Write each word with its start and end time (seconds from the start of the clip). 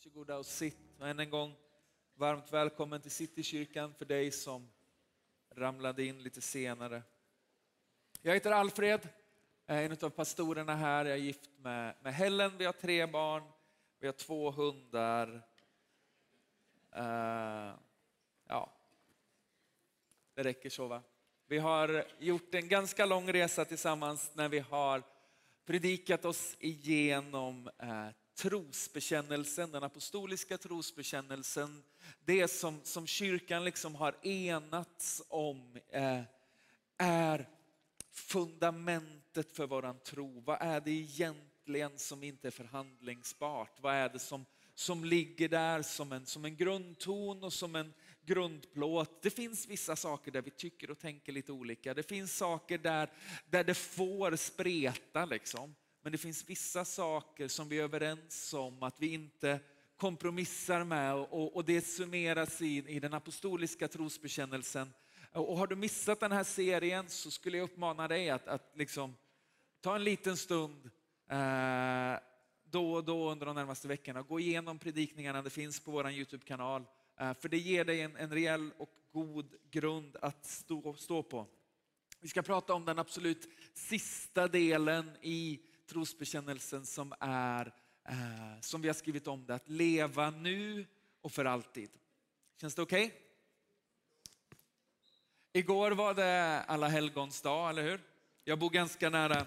Varsågoda 0.00 0.38
och 0.38 0.46
sitt. 0.46 0.78
Och 0.98 1.08
än 1.08 1.20
en 1.20 1.30
gång 1.30 1.56
varmt 2.14 2.52
välkommen 2.52 3.00
till 3.00 3.10
Citykyrkan 3.10 3.94
för 3.94 4.04
dig 4.04 4.30
som 4.30 4.70
ramlade 5.50 6.04
in 6.04 6.22
lite 6.22 6.40
senare. 6.40 7.02
Jag 8.22 8.34
heter 8.34 8.50
Alfred, 8.50 9.08
jag 9.66 9.78
är 9.78 9.84
en 9.84 9.96
av 10.02 10.10
pastorerna 10.10 10.74
här. 10.74 11.04
Jag 11.04 11.14
är 11.14 11.20
gift 11.20 11.50
med, 11.58 11.94
med 12.02 12.14
Helen, 12.14 12.58
vi 12.58 12.64
har 12.64 12.72
tre 12.72 13.06
barn, 13.06 13.42
vi 13.98 14.06
har 14.06 14.12
två 14.12 14.50
hundar. 14.50 15.28
Uh, 16.96 17.74
ja, 18.48 18.72
det 20.34 20.42
räcker 20.42 20.70
så 20.70 20.86
va? 20.86 21.02
Vi 21.46 21.58
har 21.58 22.04
gjort 22.18 22.54
en 22.54 22.68
ganska 22.68 23.06
lång 23.06 23.32
resa 23.32 23.64
tillsammans 23.64 24.30
när 24.34 24.48
vi 24.48 24.58
har 24.58 25.02
predikat 25.64 26.24
oss 26.24 26.56
igenom 26.60 27.70
uh, 27.82 28.08
trosbekännelsen, 28.34 29.70
den 29.70 29.84
apostoliska 29.84 30.58
trosbekännelsen, 30.58 31.82
det 32.24 32.48
som, 32.48 32.80
som 32.84 33.06
kyrkan 33.06 33.64
liksom 33.64 33.94
har 33.94 34.26
enats 34.26 35.22
om 35.28 35.78
eh, 35.88 36.22
är 36.98 37.48
fundamentet 38.12 39.52
för 39.52 39.66
våran 39.66 39.98
tro. 39.98 40.40
Vad 40.40 40.62
är 40.62 40.80
det 40.80 40.90
egentligen 40.90 41.98
som 41.98 42.22
inte 42.22 42.48
är 42.48 42.50
förhandlingsbart? 42.50 43.80
Vad 43.80 43.94
är 43.94 44.08
det 44.08 44.18
som, 44.18 44.46
som 44.74 45.04
ligger 45.04 45.48
där 45.48 45.82
som 45.82 46.12
en, 46.12 46.26
som 46.26 46.44
en 46.44 46.56
grundton 46.56 47.44
och 47.44 47.52
som 47.52 47.76
en 47.76 47.92
grundplåt? 48.24 49.22
Det 49.22 49.30
finns 49.30 49.66
vissa 49.66 49.96
saker 49.96 50.30
där 50.30 50.42
vi 50.42 50.50
tycker 50.50 50.90
och 50.90 50.98
tänker 50.98 51.32
lite 51.32 51.52
olika. 51.52 51.94
Det 51.94 52.02
finns 52.02 52.36
saker 52.36 52.78
där, 52.78 53.10
där 53.50 53.64
det 53.64 53.74
får 53.74 54.36
spreta. 54.36 55.24
Liksom. 55.24 55.74
Men 56.02 56.12
det 56.12 56.18
finns 56.18 56.48
vissa 56.48 56.84
saker 56.84 57.48
som 57.48 57.68
vi 57.68 57.78
är 57.78 57.82
överens 57.82 58.54
om 58.54 58.82
att 58.82 59.00
vi 59.00 59.12
inte 59.12 59.60
kompromissar 59.96 60.84
med 60.84 61.14
och, 61.14 61.56
och 61.56 61.64
det 61.64 61.80
summeras 61.80 62.62
i, 62.62 62.84
i 62.88 63.00
den 63.00 63.14
apostoliska 63.14 63.88
trosbekännelsen. 63.88 64.92
Och 65.32 65.58
har 65.58 65.66
du 65.66 65.76
missat 65.76 66.20
den 66.20 66.32
här 66.32 66.44
serien 66.44 67.08
så 67.08 67.30
skulle 67.30 67.56
jag 67.58 67.64
uppmana 67.64 68.08
dig 68.08 68.30
att, 68.30 68.48
att 68.48 68.72
liksom, 68.74 69.16
ta 69.80 69.96
en 69.96 70.04
liten 70.04 70.36
stund 70.36 70.90
eh, 71.30 72.18
då 72.64 72.92
och 72.92 73.04
då 73.04 73.30
under 73.30 73.46
de 73.46 73.54
närmaste 73.54 73.88
veckorna. 73.88 74.22
Gå 74.22 74.40
igenom 74.40 74.78
predikningarna, 74.78 75.42
det 75.42 75.50
finns 75.50 75.80
på 75.80 75.90
vår 75.90 76.10
Youtube-kanal. 76.10 76.84
Eh, 77.20 77.34
för 77.34 77.48
det 77.48 77.58
ger 77.58 77.84
dig 77.84 78.00
en, 78.00 78.16
en 78.16 78.30
rejäl 78.30 78.70
och 78.78 78.90
god 79.12 79.54
grund 79.70 80.16
att 80.22 80.46
stå, 80.46 80.94
stå 80.94 81.22
på. 81.22 81.46
Vi 82.20 82.28
ska 82.28 82.42
prata 82.42 82.74
om 82.74 82.84
den 82.84 82.98
absolut 82.98 83.48
sista 83.74 84.48
delen 84.48 85.10
i 85.22 85.60
trosbekännelsen 85.90 86.86
som 86.86 87.14
är, 87.20 87.72
eh, 88.08 88.60
som 88.60 88.82
vi 88.82 88.88
har 88.88 88.94
skrivit 88.94 89.26
om 89.26 89.46
det, 89.46 89.54
att 89.54 89.68
leva 89.68 90.30
nu 90.30 90.86
och 91.20 91.32
för 91.32 91.44
alltid. 91.44 91.90
Känns 92.60 92.74
det 92.74 92.82
okej? 92.82 93.06
Okay? 93.06 93.18
Igår 95.52 95.90
var 95.90 96.14
det 96.14 96.62
alla 96.62 96.88
helgons 96.88 97.42
dag, 97.42 97.70
eller 97.70 97.82
hur? 97.82 98.00
Jag 98.44 98.58
bor 98.58 98.70
ganska 98.70 99.10
nära 99.10 99.46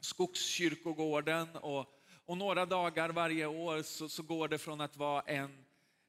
Skogskyrkogården 0.00 1.48
och, 1.56 1.86
och 2.24 2.38
några 2.38 2.66
dagar 2.66 3.08
varje 3.08 3.46
år 3.46 3.82
så, 3.82 4.08
så 4.08 4.22
går 4.22 4.48
det 4.48 4.58
från 4.58 4.80
att 4.80 4.96
vara 4.96 5.20
en, 5.20 5.64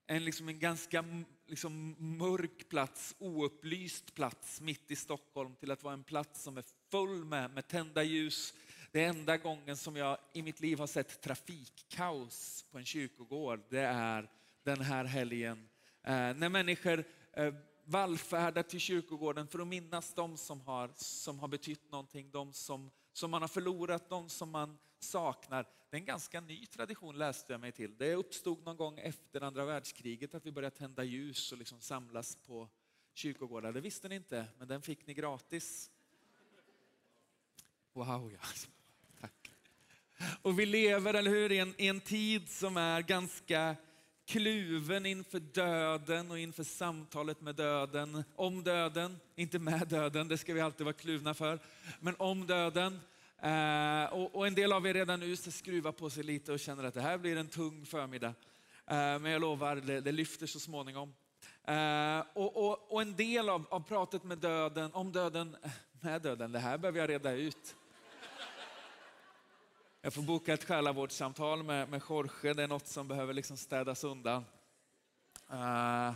en, 0.08 0.26
liksom 0.26 0.50
en 0.50 0.60
ganska 0.60 1.04
liksom 1.48 1.96
mörk 2.18 2.70
plats, 2.70 3.16
oupplyst 3.20 4.16
plats 4.16 4.62
mitt 4.62 4.92
i 4.92 4.96
Stockholm 4.96 5.56
till 5.56 5.72
att 5.72 5.84
vara 5.84 5.94
en 5.94 6.04
plats 6.04 6.44
som 6.44 6.58
är 6.58 6.64
full 6.92 7.26
med, 7.26 7.52
med 7.52 7.68
tända 7.68 8.04
ljus, 8.04 8.54
det 8.96 9.04
enda 9.04 9.38
gången 9.38 9.78
som 9.78 9.96
jag 9.96 10.18
i 10.34 10.42
mitt 10.42 10.60
liv 10.60 10.80
har 10.80 10.88
sett 10.88 11.22
trafikkaos 11.22 12.66
på 12.72 12.78
en 12.78 12.86
kyrkogård, 12.86 13.62
det 13.70 13.82
är 13.82 14.30
den 14.64 14.82
här 14.82 15.06
helgen. 15.06 15.70
Eh, 16.04 16.14
när 16.14 16.50
människor 16.50 17.04
eh, 17.34 17.54
vallfärdar 17.86 18.64
till 18.64 18.80
kyrkogården 18.80 19.48
för 19.48 19.60
att 19.60 19.68
minnas 19.68 20.14
de 20.14 20.38
som 20.38 20.62
har, 20.62 20.92
som 20.96 21.40
har 21.40 21.48
betytt 21.48 21.92
någonting, 21.92 22.32
de 22.32 22.54
som, 22.54 22.92
som 23.14 23.32
man 23.32 23.42
har 23.42 23.48
förlorat, 23.48 24.10
de 24.10 24.30
som 24.30 24.50
man 24.50 24.78
saknar. 25.00 25.64
Det 25.90 25.98
är 25.98 26.00
en 26.00 26.06
ganska 26.06 26.42
ny 26.42 26.66
tradition 26.66 27.18
läste 27.18 27.54
jag 27.54 27.62
mig 27.62 27.72
till. 27.72 27.98
Det 27.98 28.14
uppstod 28.14 28.66
någon 28.66 28.78
gång 28.78 29.00
efter 29.00 29.42
andra 29.42 29.66
världskriget 29.66 30.36
att 30.36 30.46
vi 30.46 30.52
började 30.52 30.76
tända 30.76 31.04
ljus 31.04 31.52
och 31.52 31.58
liksom 31.58 31.82
samlas 31.82 32.36
på 32.36 32.70
kyrkogårdar. 33.14 33.74
Det 33.74 33.82
visste 33.82 34.08
ni 34.08 34.16
inte, 34.16 34.46
men 34.58 34.68
den 34.68 34.82
fick 34.82 35.08
ni 35.08 35.14
gratis. 35.14 35.92
Wow, 37.94 38.32
ja. 38.34 38.40
Och 40.42 40.60
vi 40.60 40.66
lever, 40.66 41.14
eller 41.14 41.32
hur, 41.32 41.52
i 41.52 41.60
en, 41.60 41.74
i 41.78 41.88
en 41.88 42.00
tid 42.00 42.50
som 42.50 42.78
är 42.78 43.02
ganska 43.02 43.76
kluven 44.26 45.06
inför 45.06 45.40
döden 45.40 46.32
och 46.32 46.40
inför 46.40 46.64
samtalet 46.64 47.42
med 47.42 47.56
döden, 47.56 48.24
om 48.36 48.64
döden, 48.64 49.20
inte 49.36 49.60
med 49.60 49.88
döden, 49.88 50.28
det 50.28 50.38
ska 50.38 50.54
vi 50.54 50.62
alltid 50.62 50.86
vara 50.86 50.94
kluvna 50.94 51.34
för, 51.34 51.60
men 52.00 52.16
om 52.18 52.48
döden. 52.48 53.00
Eh, 53.42 54.14
och, 54.14 54.36
och, 54.36 54.48
en 54.48 54.56
del 54.56 54.74
av 54.74 54.88
er 54.88 54.94
redan 54.94 55.20
nu 55.20 55.36
skruvar 55.36 55.92
på 55.92 56.10
sig 56.10 56.24
lite 56.24 56.52
och 56.52 56.60
känner 56.60 56.84
att 56.84 56.94
det 56.94 57.02
här 57.02 57.18
blir 57.18 57.38
en 57.38 57.48
tung 57.48 57.86
förmiddag. 57.86 58.34
Eh, 58.88 59.20
men 59.20 59.26
jag 59.26 59.42
lovar, 59.42 59.76
det, 59.76 60.02
det 60.02 60.12
lyfter 60.12 60.48
så 60.48 60.60
småningom. 60.60 61.14
Eh, 61.64 62.24
och, 62.34 62.58
och, 62.58 62.92
och, 62.92 63.02
en 63.02 63.16
del 63.16 63.50
av, 63.50 63.66
av 63.70 63.80
pratet 63.80 64.24
med 64.24 64.38
döden, 64.38 64.94
om 64.94 65.12
döden, 65.12 65.58
eh, 65.64 65.72
med 66.02 66.22
döden, 66.22 66.52
det 66.52 66.60
här 66.60 66.78
behöver 66.78 67.00
jag 67.00 67.10
reda 67.10 67.32
ut. 67.32 67.76
Jag 70.06 70.14
får 70.14 70.22
boka 70.22 70.54
ett 70.54 70.64
själavårdssamtal 70.64 71.64
med, 71.64 71.90
med 71.90 72.02
Jorge. 72.10 72.54
Det 72.54 72.64
är 72.64 72.68
något 72.68 72.88
som 72.88 73.08
behöver 73.08 73.34
liksom 73.34 73.58
städas 73.58 74.04
undan. 74.04 74.46
Uh, 75.52 76.14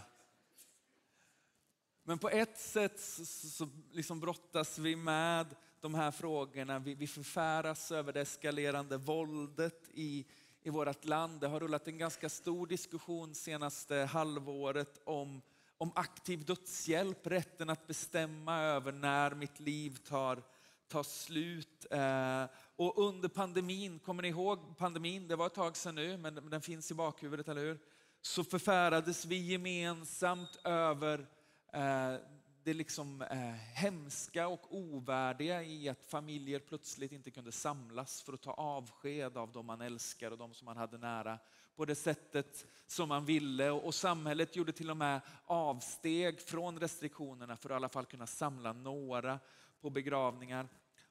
men 2.03 2.19
på 2.19 2.29
ett 2.29 2.59
sätt 2.59 2.99
så, 2.99 3.25
så 3.25 3.69
liksom 3.91 4.19
brottas 4.19 4.79
vi 4.79 4.95
med 4.95 5.55
de 5.81 5.95
här 5.95 6.11
frågorna. 6.11 6.79
Vi, 6.79 6.93
vi 6.93 7.07
förfäras 7.07 7.91
över 7.91 8.13
det 8.13 8.21
eskalerande 8.21 8.97
våldet 8.97 9.89
i, 9.93 10.25
i 10.61 10.69
vårt 10.69 11.05
land. 11.05 11.41
Det 11.41 11.47
har 11.47 11.59
rullat 11.59 11.87
en 11.87 11.97
ganska 11.97 12.29
stor 12.29 12.67
diskussion 12.67 13.35
senaste 13.35 13.95
halvåret 13.95 14.99
om, 15.03 15.41
om 15.77 15.91
aktiv 15.95 16.45
dödshjälp, 16.45 17.27
rätten 17.27 17.69
att 17.69 17.87
bestämma 17.87 18.57
över 18.61 18.91
när 18.91 19.35
mitt 19.35 19.59
liv 19.59 19.97
tar 20.07 20.43
ta 20.89 21.03
slut. 21.03 21.85
Eh, 21.91 22.45
och 22.75 23.07
under 23.07 23.29
pandemin, 23.29 23.99
kommer 23.99 24.23
ni 24.23 24.27
ihåg 24.27 24.77
pandemin? 24.77 25.27
Det 25.27 25.35
var 25.35 25.47
ett 25.47 25.53
tag 25.53 25.77
sedan 25.77 25.95
nu, 25.95 26.17
men 26.17 26.49
den 26.49 26.61
finns 26.61 26.91
i 26.91 26.93
bakhuvudet, 26.93 27.47
eller 27.47 27.61
hur? 27.61 27.79
Så 28.21 28.43
förfärades 28.43 29.25
vi 29.25 29.35
gemensamt 29.35 30.59
över 30.63 31.27
eh, 31.73 32.15
det 32.63 32.73
liksom 32.73 33.21
eh, 33.21 33.37
hemska 33.73 34.47
och 34.47 34.61
ovärdiga 34.69 35.63
i 35.63 35.89
att 35.89 36.05
familjer 36.05 36.59
plötsligt 36.59 37.11
inte 37.11 37.31
kunde 37.31 37.51
samlas 37.51 38.21
för 38.21 38.33
att 38.33 38.41
ta 38.41 38.51
avsked 38.51 39.37
av 39.37 39.51
de 39.51 39.65
man 39.65 39.81
älskar 39.81 40.31
och 40.31 40.37
de 40.37 40.53
som 40.53 40.65
man 40.65 40.77
hade 40.77 40.97
nära 40.97 41.39
på 41.75 41.85
det 41.85 41.95
sättet 41.95 42.65
som 42.87 43.09
man 43.09 43.25
ville. 43.25 43.69
Och 43.69 43.95
samhället 43.95 44.55
gjorde 44.55 44.71
till 44.71 44.89
och 44.89 44.97
med 44.97 45.21
avsteg 45.45 46.41
från 46.41 46.79
restriktionerna 46.79 47.57
för 47.57 47.69
att 47.69 47.73
i 47.73 47.75
alla 47.75 47.89
fall 47.89 48.05
kunna 48.05 48.27
samla 48.27 48.73
några 48.73 49.39
på 49.81 49.89
begravningar. 49.89 50.67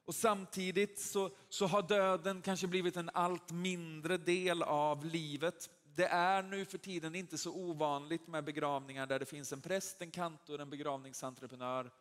Och 0.09 0.15
samtidigt 0.15 0.99
så, 0.99 1.31
så 1.49 1.67
har 1.67 1.81
döden 1.81 2.41
kanske 2.41 2.67
blivit 2.67 2.97
en 2.97 3.09
allt 3.13 3.51
mindre 3.51 4.17
del 4.17 4.63
av 4.63 5.05
livet. 5.05 5.69
Det 5.95 6.05
är 6.05 6.43
nu 6.43 6.65
för 6.65 6.77
tiden 6.77 7.15
inte 7.15 7.37
så 7.37 7.53
ovanligt 7.53 8.27
med 8.27 8.43
begravningar 8.43 9.07
där 9.07 9.19
det 9.19 9.25
finns 9.25 9.53
en 9.53 9.61
präst, 9.61 10.01
en 10.01 10.11
kantor, 10.11 10.61
en 10.61 10.69
begravningsentreprenör. 10.69 11.91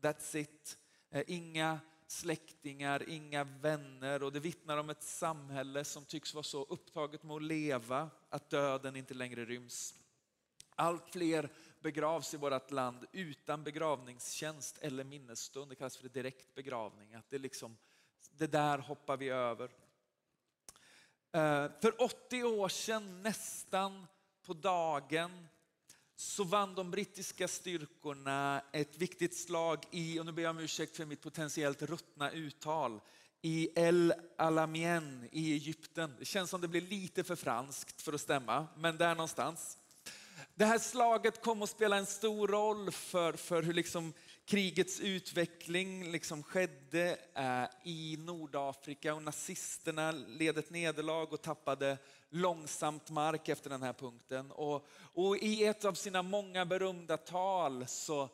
That's 0.00 0.36
it. 0.36 0.78
Eh, 1.10 1.22
inga 1.26 1.80
släktingar, 2.06 3.08
inga 3.08 3.44
vänner 3.44 4.22
och 4.22 4.32
det 4.32 4.40
vittnar 4.40 4.78
om 4.78 4.90
ett 4.90 5.02
samhälle 5.02 5.84
som 5.84 6.04
tycks 6.04 6.34
vara 6.34 6.42
så 6.42 6.64
upptaget 6.64 7.22
med 7.22 7.36
att 7.36 7.42
leva 7.42 8.10
att 8.30 8.50
döden 8.50 8.96
inte 8.96 9.14
längre 9.14 9.44
ryms. 9.44 9.94
Allt 10.74 11.10
fler 11.10 11.50
begravs 11.88 12.34
i 12.34 12.36
vårt 12.36 12.70
land 12.70 13.06
utan 13.12 13.64
begravningstjänst 13.64 14.78
eller 14.78 15.04
minnesstund. 15.04 15.70
Det 15.70 15.74
kallas 15.74 15.96
för 15.96 16.08
direkt 16.08 16.54
begravning. 16.54 17.14
Att 17.14 17.30
det, 17.30 17.38
liksom, 17.38 17.76
det 18.30 18.46
där 18.46 18.78
hoppar 18.78 19.16
vi 19.16 19.28
över. 19.28 19.70
Eh, 21.32 21.66
för 21.82 22.02
80 22.02 22.44
år 22.44 22.68
sedan, 22.68 23.22
nästan 23.22 24.06
på 24.42 24.54
dagen, 24.54 25.48
så 26.16 26.44
vann 26.44 26.74
de 26.74 26.90
brittiska 26.90 27.48
styrkorna 27.48 28.62
ett 28.72 28.96
viktigt 28.96 29.36
slag 29.36 29.84
i, 29.90 30.20
och 30.20 30.26
nu 30.26 30.32
ber 30.32 30.42
jag 30.42 30.50
om 30.50 30.58
ursäkt 30.58 30.96
för 30.96 31.04
mitt 31.04 31.22
potentiellt 31.22 31.82
ruttna 31.82 32.30
uttal, 32.30 33.00
i 33.42 33.70
El 33.74 34.14
Alamien 34.36 35.28
i 35.32 35.52
Egypten. 35.52 36.14
Det 36.18 36.24
känns 36.24 36.50
som 36.50 36.60
det 36.60 36.68
blir 36.68 36.80
lite 36.80 37.24
för 37.24 37.36
franskt 37.36 38.02
för 38.02 38.12
att 38.12 38.20
stämma, 38.20 38.66
men 38.76 38.96
där 38.96 39.14
någonstans. 39.14 39.77
Det 40.54 40.64
här 40.64 40.78
slaget 40.78 41.42
kom 41.42 41.62
att 41.62 41.70
spela 41.70 41.96
en 41.96 42.06
stor 42.06 42.48
roll 42.48 42.90
för, 42.90 43.32
för 43.32 43.62
hur 43.62 43.72
liksom 43.72 44.12
krigets 44.44 45.00
utveckling 45.00 46.12
liksom 46.12 46.42
skedde 46.42 47.18
eh, 47.34 47.64
i 47.84 48.16
Nordafrika 48.16 49.14
och 49.14 49.22
nazisterna 49.22 50.12
led 50.12 50.58
ett 50.58 50.70
nederlag 50.70 51.32
och 51.32 51.42
tappade 51.42 51.98
långsamt 52.30 53.10
mark 53.10 53.48
efter 53.48 53.70
den 53.70 53.82
här 53.82 53.92
punkten. 53.92 54.50
Och, 54.50 54.86
och 54.98 55.36
i 55.36 55.64
ett 55.64 55.84
av 55.84 55.94
sina 55.94 56.22
många 56.22 56.66
berömda 56.66 57.16
tal 57.16 57.86
så, 57.86 58.28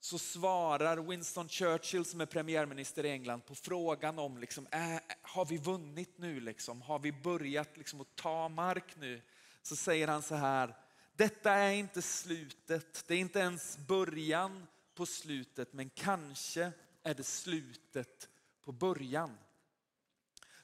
så 0.00 0.18
svarar 0.18 0.96
Winston 0.96 1.48
Churchill 1.48 2.04
som 2.04 2.20
är 2.20 2.26
premiärminister 2.26 3.04
i 3.04 3.10
England 3.10 3.46
på 3.46 3.54
frågan 3.54 4.18
om 4.18 4.38
liksom, 4.38 4.66
äh, 4.70 4.96
har 5.22 5.44
vi 5.44 5.58
vunnit 5.58 6.18
nu? 6.18 6.40
Liksom? 6.40 6.82
Har 6.82 6.98
vi 6.98 7.12
börjat 7.12 7.76
liksom, 7.76 8.00
att 8.00 8.16
ta 8.16 8.48
mark 8.48 8.96
nu? 8.96 9.22
Så 9.62 9.76
säger 9.76 10.08
han 10.08 10.22
så 10.22 10.34
här, 10.34 10.76
detta 11.16 11.52
är 11.52 11.72
inte 11.72 12.02
slutet, 12.02 13.04
det 13.06 13.14
är 13.14 13.18
inte 13.18 13.38
ens 13.38 13.78
början 13.78 14.66
på 14.94 15.06
slutet, 15.06 15.72
men 15.72 15.90
kanske 15.90 16.72
är 17.02 17.14
det 17.14 17.24
slutet 17.24 18.28
på 18.64 18.72
början. 18.72 19.38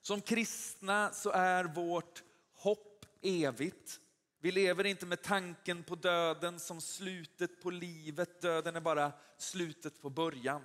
Som 0.01 0.21
kristna 0.21 1.13
så 1.13 1.31
är 1.31 1.65
vårt 1.65 2.23
hopp 2.53 3.07
evigt. 3.23 4.01
Vi 4.41 4.53
lever 4.53 4.85
inte 4.85 5.07
med 5.07 5.23
tanken 5.23 5.83
på 5.83 5.95
döden 5.95 6.61
som 6.61 6.81
slutet 6.81 7.63
på 7.63 7.71
livet. 7.71 8.41
Döden 8.41 8.77
är 8.77 8.81
bara 8.81 9.13
slutet 9.39 10.01
på 10.03 10.11
början. 10.11 10.63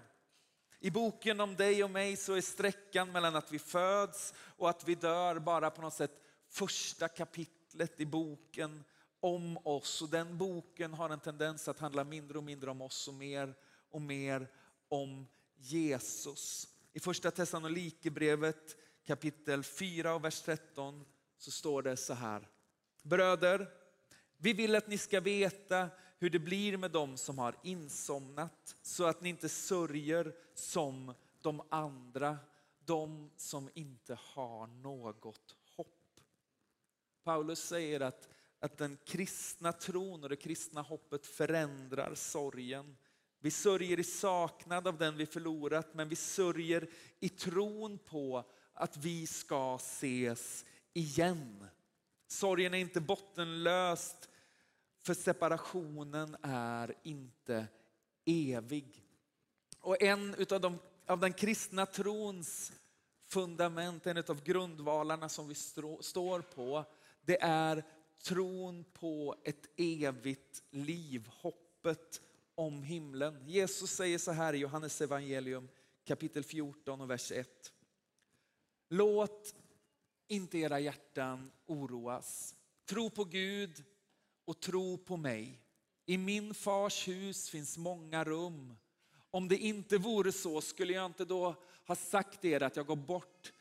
I 0.80 0.92
boken 0.92 1.40
om 1.40 1.56
dig 1.56 1.84
och 1.84 1.92
mig 1.92 2.18
så 2.18 2.34
är 2.34 2.42
sträckan 2.42 3.12
mellan 3.12 3.36
att 3.36 3.52
vi 3.52 3.60
föds 3.60 4.34
och 4.38 4.70
att 4.70 4.88
vi 4.88 4.96
dör 4.96 5.40
bara 5.40 5.70
på 5.70 5.82
något 5.82 5.94
sätt 5.94 6.22
första 6.50 7.08
kapitlet 7.08 8.00
i 8.00 8.06
boken 8.06 8.84
om 9.26 9.58
oss. 9.64 10.02
Och 10.02 10.10
den 10.10 10.38
boken 10.38 10.94
har 10.94 11.10
en 11.10 11.20
tendens 11.20 11.68
att 11.68 11.80
handla 11.80 12.04
mindre 12.04 12.38
och 12.38 12.44
mindre 12.44 12.72
om 12.72 12.82
oss 12.82 13.08
och 13.08 13.14
mer 13.14 13.56
och 13.90 14.02
mer 14.02 14.48
om 14.90 15.28
Jesus. 15.56 16.68
I 16.94 17.00
första 17.00 17.32
Thessalonikerbrevet 17.32 18.78
kapitel 19.06 19.64
4 19.64 20.16
och 20.16 20.24
vers 20.24 20.42
13 20.42 21.06
så 21.38 21.52
står 21.52 21.82
det 21.82 21.98
så 21.98 22.14
här. 22.14 22.48
Bröder, 23.04 23.70
vi 24.38 24.54
vill 24.54 24.76
att 24.76 24.88
ni 24.88 24.98
ska 24.98 25.20
veta 25.20 25.90
hur 26.18 26.30
det 26.30 26.40
blir 26.40 26.78
med 26.78 26.92
dem 26.92 27.18
som 27.18 27.38
har 27.40 27.56
insomnat 27.64 28.76
så 28.82 29.06
att 29.06 29.22
ni 29.22 29.30
inte 29.30 29.50
sörjer 29.50 30.36
som 30.54 31.14
de 31.42 31.62
andra, 31.70 32.38
de 32.86 33.32
som 33.38 33.70
inte 33.74 34.18
har 34.22 34.68
något 34.68 35.56
hopp. 35.76 36.20
Paulus 37.24 37.60
säger 37.60 38.00
att, 38.00 38.30
att 38.60 38.78
den 38.78 38.98
kristna 39.06 39.72
tron 39.74 40.24
och 40.24 40.30
det 40.30 40.36
kristna 40.36 40.82
hoppet 40.82 41.26
förändrar 41.26 42.16
sorgen. 42.16 42.98
Vi 43.40 43.52
sörjer 43.52 44.00
i 44.00 44.04
saknad 44.04 44.88
av 44.88 44.98
den 44.98 45.18
vi 45.18 45.26
förlorat, 45.26 45.94
men 45.94 46.10
vi 46.10 46.16
sörjer 46.16 46.90
i 47.20 47.30
tron 47.30 47.98
på 47.98 48.44
att 48.74 48.98
vi 48.98 49.28
ska 49.28 49.76
ses 49.76 50.66
igen. 50.94 51.68
Sorgen 52.28 52.74
är 52.74 52.78
inte 52.78 53.02
bottenlöst, 53.02 54.30
för 55.02 55.14
separationen 55.14 56.36
är 56.42 56.96
inte 57.04 57.68
evig. 58.26 59.06
Och 59.80 60.02
en 60.02 60.36
utav 60.36 60.62
de, 60.62 60.80
av 61.06 61.20
den 61.20 61.34
kristna 61.34 61.86
trons 61.86 62.72
fundament, 63.26 64.08
en 64.08 64.18
av 64.18 64.44
grundvalarna 64.44 65.30
som 65.30 65.48
vi 65.48 65.56
står 65.56 66.42
på, 66.42 66.86
det 67.22 67.42
är 67.42 67.84
tron 68.24 68.86
på 68.94 69.36
ett 69.44 69.66
evigt 69.78 70.64
liv, 70.72 71.28
hoppet 71.28 72.22
om 72.56 72.84
himlen. 72.84 73.48
Jesus 73.48 73.92
säger 73.92 74.18
så 74.18 74.32
här 74.32 74.54
i 74.54 74.58
Johannes 74.58 75.02
evangelium 75.02 75.70
kapitel 76.06 76.44
14 76.44 77.02
och 77.02 77.10
vers 77.10 77.32
1. 77.32 77.74
Låt 78.90 79.56
inte 80.28 80.58
era 80.58 80.80
hjärtan 80.80 81.52
oroas. 81.66 82.56
Tro 82.86 83.10
på 83.10 83.24
Gud 83.24 83.84
och 84.46 84.60
tro 84.60 84.98
på 84.98 85.18
mig. 85.18 85.62
I 86.06 86.18
min 86.18 86.54
fars 86.54 87.08
hus 87.08 87.50
finns 87.50 87.78
många 87.78 88.24
rum. 88.24 88.78
Om 89.32 89.48
det 89.48 89.58
inte 89.58 89.98
vore 89.98 90.32
så 90.32 90.62
skulle 90.62 90.94
jag 90.94 91.06
inte 91.06 91.26
då 91.26 91.56
ha 91.86 91.96
sagt 91.96 92.46
er 92.46 92.64
att 92.64 92.76
jag 92.76 92.86
går 92.86 92.96
bort 92.96 93.54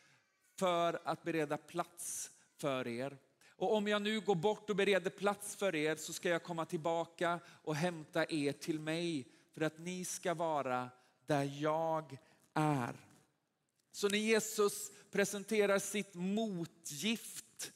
för 0.59 1.01
att 1.05 1.23
bereda 1.23 1.57
plats 1.57 2.31
för 2.57 2.89
er. 2.89 3.19
Och 3.57 3.75
om 3.75 3.89
jag 3.89 4.03
nu 4.03 4.21
går 4.21 4.35
bort 4.35 4.71
och 4.71 4.77
bereder 4.77 5.11
plats 5.11 5.57
för 5.57 5.75
er 5.75 5.97
så 5.97 6.13
ska 6.13 6.29
jag 6.29 6.43
komma 6.43 6.65
tillbaka 6.65 7.41
och 7.47 7.77
hämta 7.77 8.33
er 8.33 8.53
till 8.53 8.81
mig 8.81 9.29
för 9.53 9.61
att 9.61 9.79
ni 9.79 10.05
ska 10.05 10.35
vara 10.35 10.91
där 11.27 11.63
jag 11.63 12.19
är. 12.55 12.97
Så 13.93 14.09
när 14.09 14.19
Jesus 14.19 14.91
presenterar 15.11 15.79
sitt 15.79 16.15
motgift 16.15 17.73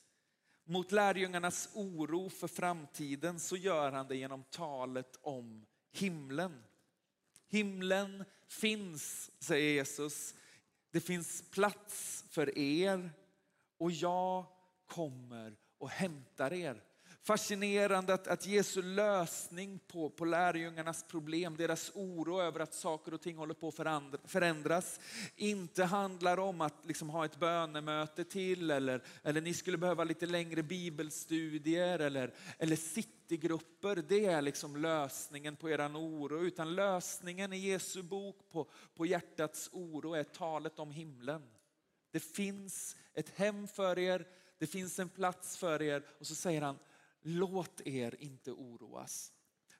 mot 0.65 0.93
lärjungarnas 0.93 1.69
oro 1.75 2.29
för 2.29 2.49
framtiden 2.49 3.41
så 3.41 3.57
gör 3.57 3.93
han 3.93 4.09
det 4.09 4.17
genom 4.17 4.43
talet 4.43 5.19
om 5.23 5.67
himlen. 5.93 6.65
Himlen 7.49 8.25
finns, 8.49 9.31
säger 9.39 9.73
Jesus. 9.73 10.35
Det 10.91 11.01
finns 11.01 11.51
plats 11.51 12.25
för 12.31 12.59
er 12.59 13.11
och 13.79 13.91
jag 13.91 14.47
kommer 14.87 15.57
och 15.79 15.91
hämtar 15.91 16.53
er. 16.53 16.83
Fascinerande 17.23 18.15
att, 18.15 18.27
att 18.27 18.47
Jesu 18.47 18.83
lösning 18.83 19.79
på, 19.87 20.11
på 20.11 20.25
lärjungarnas 20.25 21.03
problem, 21.03 21.57
deras 21.57 21.93
oro 21.95 22.41
över 22.41 22.61
att 22.61 22.75
saker 22.75 23.15
och 23.15 23.21
ting 23.21 23.37
håller 23.37 23.55
på 23.55 23.69
att 23.69 24.31
förändras, 24.31 25.01
inte 25.37 25.85
handlar 25.85 26.39
om 26.39 26.61
att 26.61 26.75
liksom 26.85 27.11
ha 27.11 27.25
ett 27.25 27.41
bönemöte 27.41 28.25
till 28.25 28.71
eller, 28.71 29.03
eller 29.23 29.41
ni 29.41 29.55
skulle 29.55 29.79
behöva 29.79 30.05
lite 30.05 30.27
längre 30.27 30.63
bibelstudier 30.63 31.99
eller, 31.99 32.35
eller 32.59 32.77
citygrupper. 32.77 34.05
Det 34.09 34.25
är 34.25 34.43
liksom 34.43 34.77
lösningen 34.77 35.57
på 35.57 35.71
er 35.71 35.89
oro, 35.89 36.41
utan 36.41 36.75
lösningen 36.75 37.53
i 37.53 37.59
Jesu 37.59 38.03
bok 38.03 38.51
på, 38.51 38.71
på 38.95 39.07
hjärtats 39.07 39.71
oro 39.73 40.15
är 40.15 40.25
talet 40.25 40.79
om 40.79 40.91
himlen. 40.91 41.43
Det 42.11 42.21
finns 42.21 42.97
ett 43.15 43.31
hem 43.39 43.69
för 43.69 43.99
er, 43.99 44.27
det 44.59 44.67
finns 44.67 44.99
en 44.99 45.09
plats 45.09 45.57
för 45.57 45.83
er 45.83 46.03
och 46.19 46.27
så 46.27 46.35
säger 46.35 46.63
han, 46.63 46.79
låt 47.23 47.81
er 47.85 48.17
inte 48.19 48.53
oroas. 48.53 49.33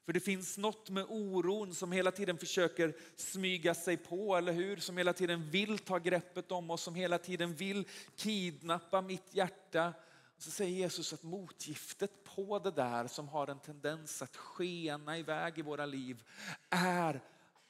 För 0.05 0.13
det 0.13 0.19
finns 0.19 0.57
något 0.57 0.89
med 0.89 1.05
oron 1.09 1.75
som 1.75 1.91
hela 1.91 2.11
tiden 2.11 2.37
försöker 2.37 2.93
smyga 3.15 3.73
sig 3.73 3.97
på, 3.97 4.35
eller 4.35 4.53
hur? 4.53 4.77
Som 4.77 4.97
hela 4.97 5.13
tiden 5.13 5.49
vill 5.49 5.79
ta 5.79 5.97
greppet 5.97 6.51
om 6.51 6.69
oss, 6.69 6.81
som 6.81 6.95
hela 6.95 7.17
tiden 7.17 7.53
vill 7.53 7.87
kidnappa 8.15 9.01
mitt 9.01 9.35
hjärta. 9.35 9.93
Så 10.37 10.51
säger 10.51 10.71
Jesus 10.77 11.13
att 11.13 11.23
motgiftet 11.23 12.23
på 12.23 12.59
det 12.59 12.71
där 12.71 13.07
som 13.07 13.27
har 13.27 13.47
en 13.47 13.59
tendens 13.59 14.21
att 14.21 14.35
skena 14.35 15.17
iväg 15.17 15.59
i 15.59 15.61
våra 15.61 15.85
liv 15.85 16.23
är 16.69 17.21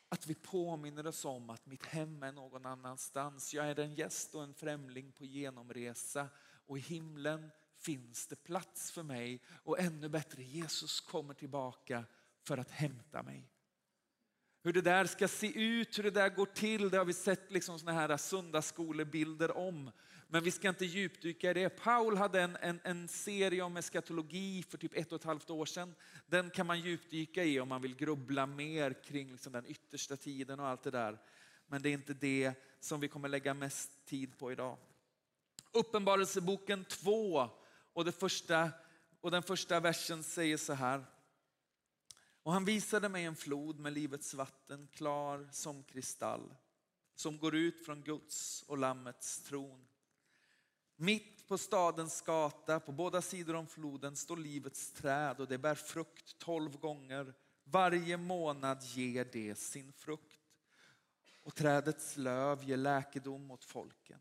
att 0.09 0.27
vi 0.27 0.35
påminner 0.35 1.07
oss 1.07 1.25
om 1.25 1.49
att 1.49 1.65
mitt 1.65 1.85
hem 1.85 2.23
är 2.23 2.31
någon 2.31 2.65
annanstans. 2.65 3.53
Jag 3.53 3.69
är 3.69 3.79
en 3.79 3.95
gäst 3.95 4.35
och 4.35 4.43
en 4.43 4.53
främling 4.53 5.11
på 5.11 5.25
genomresa 5.25 6.27
och 6.69 6.77
i 6.77 6.81
himlen 6.81 7.51
finns 7.77 8.27
det 8.27 8.43
plats 8.43 8.91
för 8.91 9.03
mig 9.03 9.41
och 9.63 9.79
ännu 9.79 10.09
bättre, 10.09 10.43
Jesus 10.43 10.99
kommer 10.99 11.33
tillbaka 11.33 12.05
för 12.43 12.57
att 12.57 12.71
hämta 12.71 13.23
mig. 13.23 13.49
Hur 14.63 14.73
det 14.73 14.81
där 14.81 15.05
ska 15.05 15.27
se 15.27 15.61
ut, 15.61 15.97
hur 15.97 16.03
det 16.03 16.11
där 16.11 16.29
går 16.29 16.45
till, 16.45 16.89
det 16.89 16.97
har 16.97 17.05
vi 17.05 17.13
sett 17.13 17.51
liksom 17.51 17.79
såna 17.79 17.91
här 17.91 18.17
söndagsskolebilder 18.17 19.57
om. 19.57 19.91
Men 20.27 20.43
vi 20.43 20.51
ska 20.51 20.69
inte 20.69 20.85
djupdyka 20.85 21.51
i 21.51 21.53
det. 21.53 21.69
Paul 21.69 22.17
hade 22.17 22.41
en, 22.41 22.57
en, 22.61 22.79
en, 22.83 23.07
serie 23.07 23.61
om 23.61 23.77
eskatologi 23.77 24.63
för 24.63 24.77
typ 24.77 24.97
ett 24.97 25.11
och 25.11 25.19
ett 25.19 25.25
halvt 25.25 25.49
år 25.49 25.65
sedan. 25.65 25.95
Den 26.25 26.49
kan 26.49 26.67
man 26.67 26.79
djupdyka 26.79 27.43
i 27.43 27.59
om 27.59 27.69
man 27.69 27.81
vill 27.81 27.95
grubbla 27.95 28.45
mer 28.45 29.03
kring 29.03 29.31
liksom 29.31 29.53
den 29.53 29.65
yttersta 29.65 30.17
tiden 30.17 30.59
och 30.59 30.67
allt 30.67 30.83
det 30.83 30.91
där. 30.91 31.19
Men 31.67 31.81
det 31.81 31.89
är 31.89 31.93
inte 31.93 32.13
det 32.13 32.53
som 32.79 32.99
vi 32.99 33.07
kommer 33.07 33.29
lägga 33.29 33.53
mest 33.53 34.05
tid 34.05 34.37
på 34.37 34.51
idag. 34.51 34.77
Uppenbarelseboken 35.71 36.85
2 36.85 37.49
och, 37.93 38.05
det 38.05 38.11
första, 38.11 38.71
och 39.21 39.31
den 39.31 39.43
första 39.43 39.79
versen 39.79 40.23
säger 40.23 40.57
så 40.57 40.73
här. 40.73 41.05
Och 42.43 42.53
han 42.53 42.65
visade 42.65 43.09
mig 43.09 43.25
en 43.25 43.35
flod 43.35 43.79
med 43.79 43.93
livets 43.93 44.33
vatten, 44.33 44.87
klar 44.87 45.49
som 45.51 45.83
kristall, 45.83 46.55
som 47.15 47.37
går 47.37 47.55
ut 47.55 47.85
från 47.85 48.01
Guds 48.01 48.63
och 48.63 48.77
Lammets 48.77 49.43
tron. 49.43 49.87
Mitt 50.95 51.47
på 51.47 51.57
stadens 51.57 52.21
gata, 52.21 52.79
på 52.79 52.91
båda 52.91 53.21
sidor 53.21 53.55
om 53.55 53.67
floden, 53.67 54.15
står 54.15 54.37
livets 54.37 54.91
träd 54.91 55.39
och 55.39 55.47
det 55.47 55.57
bär 55.57 55.75
frukt 55.75 56.39
tolv 56.39 56.77
gånger. 56.77 57.33
Varje 57.63 58.17
månad 58.17 58.83
ger 58.83 59.25
det 59.25 59.55
sin 59.55 59.93
frukt. 59.93 60.39
Och 61.43 61.55
trädets 61.55 62.17
löv 62.17 62.63
ger 62.63 62.77
läkedom 62.77 63.51
åt 63.51 63.63
folken 63.63 64.19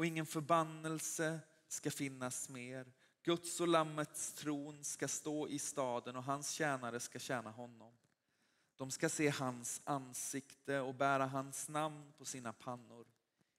och 0.00 0.06
ingen 0.06 0.26
förbannelse 0.26 1.40
ska 1.68 1.90
finnas 1.90 2.48
mer. 2.48 2.92
Guds 3.22 3.60
och 3.60 3.68
Lammets 3.68 4.32
tron 4.32 4.84
ska 4.84 5.08
stå 5.08 5.48
i 5.48 5.58
staden 5.58 6.16
och 6.16 6.24
hans 6.24 6.50
tjänare 6.50 7.00
ska 7.00 7.18
tjäna 7.18 7.50
honom. 7.50 7.92
De 8.76 8.90
ska 8.90 9.08
se 9.08 9.28
hans 9.28 9.80
ansikte 9.84 10.80
och 10.80 10.94
bära 10.94 11.26
hans 11.26 11.68
namn 11.68 12.12
på 12.18 12.24
sina 12.24 12.52
pannor. 12.52 13.06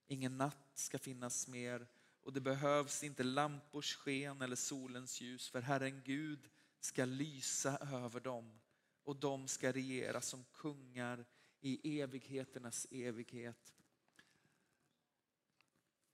Ingen 0.08 0.38
natt 0.38 0.72
ska 0.74 1.00
finnas 1.00 1.48
mer 1.48 1.88
och 2.24 2.34
det 2.34 2.42
behövs 2.42 3.04
inte 3.04 3.24
lampors 3.24 3.96
sken 3.96 4.42
eller 4.42 4.56
solens 4.56 5.22
ljus 5.22 5.50
för 5.50 5.62
Herren 5.62 6.02
Gud 6.06 6.50
ska 6.80 7.06
lysa 7.06 7.78
över 7.78 8.20
dem 8.20 8.60
och 9.04 9.16
de 9.16 9.48
ska 9.48 9.72
regera 9.72 10.22
som 10.22 10.46
kungar 10.54 11.26
i 11.60 12.02
evigheternas 12.02 12.88
evighet. 12.92 13.74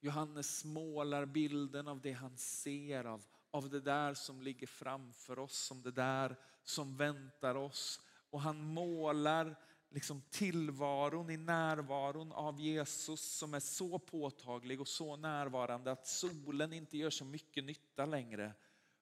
Johannes 0.08 0.66
målar 0.66 1.26
bilden 1.26 1.88
av 1.88 2.02
det 2.02 2.12
han 2.12 2.38
ser, 2.38 3.06
av, 3.06 3.24
av 3.52 3.70
det 3.70 3.80
där 3.80 4.14
som 4.14 4.42
ligger 4.42 4.68
framför 4.68 5.40
oss, 5.40 5.58
som 5.58 5.82
det 5.82 5.92
där 5.92 6.36
som 6.64 6.98
väntar 6.98 7.56
oss. 7.56 8.02
Och 8.30 8.42
han 8.42 8.62
målar 8.62 9.56
liksom 9.90 10.22
tillvaron 10.30 11.30
i 11.30 11.38
närvaron 11.38 12.32
av 12.32 12.62
Jesus 12.62 13.22
som 13.22 13.54
är 13.54 13.60
så 13.60 14.00
påtaglig 14.00 14.82
och 14.82 14.88
så 14.88 15.16
närvarande 15.16 15.92
att 15.92 16.08
solen 16.08 16.74
inte 16.74 16.98
gör 16.98 17.10
så 17.10 17.26
mycket 17.26 17.64
nytta 17.64 18.06
längre. 18.06 18.54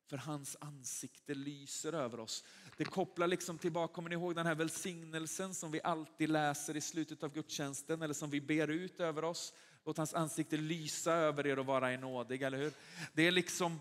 För 0.08 0.18
hans 0.18 0.58
ansikte 0.60 1.34
lyser 1.34 1.94
över 1.94 2.20
oss. 2.20 2.44
Det 2.78 2.86
kopplar 2.86 3.28
liksom 3.28 3.58
tillbaka, 3.58 3.94
kommer 3.94 4.10
ni 4.10 4.16
ihåg 4.16 4.36
den 4.36 4.46
här 4.46 4.56
välsignelsen 4.56 5.54
som 5.54 5.72
vi 5.72 5.82
alltid 5.84 6.30
läser 6.30 6.78
i 6.78 6.82
slutet 6.82 7.24
av 7.24 7.34
gudstjänsten 7.34 8.02
eller 8.02 8.14
som 8.14 8.30
vi 8.30 8.42
ber 8.42 8.68
ut 8.68 9.00
över 9.00 9.24
oss? 9.24 9.54
Låt 9.86 9.98
hans 9.98 10.14
ansikte 10.14 10.58
lysa 10.58 11.14
över 11.14 11.48
er 11.48 11.60
och 11.60 11.66
vara 11.66 11.94
er 11.94 11.98
nådig, 11.98 12.42
eller 12.42 12.58
hur? 12.58 12.74
Det 13.14 13.28
är 13.28 13.32
liksom 13.32 13.80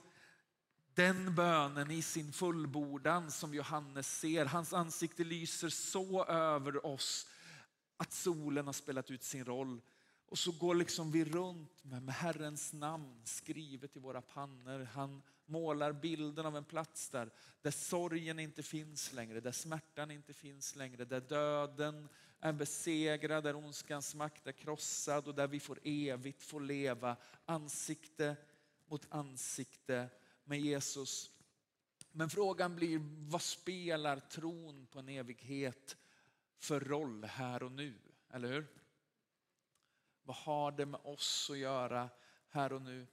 den 0.95 1.35
bönen 1.35 1.91
i 1.91 2.03
sin 2.03 2.33
fullbordan 2.33 3.31
som 3.31 3.55
Johannes 3.55 4.19
ser. 4.19 4.45
Hans 4.45 4.73
ansikte 4.73 5.25
lyser 5.25 5.69
så 5.69 6.25
över 6.25 6.87
oss 6.87 7.27
att 7.97 8.13
solen 8.13 8.67
har 8.67 8.73
spelat 8.73 9.11
ut 9.11 9.23
sin 9.23 9.45
roll. 9.45 9.81
Och 10.29 10.39
så 10.39 10.53
går 10.53 10.75
liksom 10.75 11.11
vi 11.11 11.25
runt 11.25 11.85
med 11.85 12.15
Herrens 12.15 12.73
namn 12.73 13.23
skrivet 13.25 13.97
i 13.97 14.01
våra 14.01 14.21
pannor. 14.21 14.89
Han 14.93 15.23
målar 15.47 15.93
bilden 15.93 16.47
av 16.47 16.57
en 16.57 16.65
plats 16.65 17.09
där, 17.09 17.31
där 17.63 17.71
sorgen 17.71 18.39
inte 18.39 18.63
finns 18.63 19.13
längre, 19.13 19.41
där 19.41 19.53
smärtan 19.53 20.11
inte 20.11 20.33
finns 20.33 20.77
längre, 20.77 21.05
där 21.05 21.21
döden 21.21 22.09
är 22.41 22.53
besegrad, 22.53 23.45
där 23.45 23.57
ondskans 23.57 24.15
makt 24.15 24.47
är 24.47 24.53
krossad 24.53 25.29
och 25.29 25.35
där 25.35 25.49
vi 25.49 25.61
får 25.61 25.79
evigt 25.83 26.43
få 26.43 26.59
leva 26.59 27.17
ansikte 27.45 28.37
mot 28.87 29.07
ansikte 29.09 30.09
med 30.45 30.61
Jesus. 30.61 31.31
Men 32.13 32.31
frågan 32.31 32.77
blir, 32.77 33.01
vad 33.31 33.43
spelar 33.43 34.21
tron 34.21 34.87
på 34.87 34.99
en 34.99 35.09
evighet 35.09 35.97
för 36.59 36.81
roll 36.81 37.25
här 37.25 37.63
och 37.63 37.73
nu? 37.73 37.95
Eller 38.31 38.49
hur? 38.49 38.67
Vad 40.23 40.37
har 40.37 40.73
det 40.73 40.87
med 40.87 41.01
oss 41.05 41.51
att 41.51 41.59
göra 41.59 42.11
här 42.49 42.73
och 42.73 42.83
nu? 42.83 43.07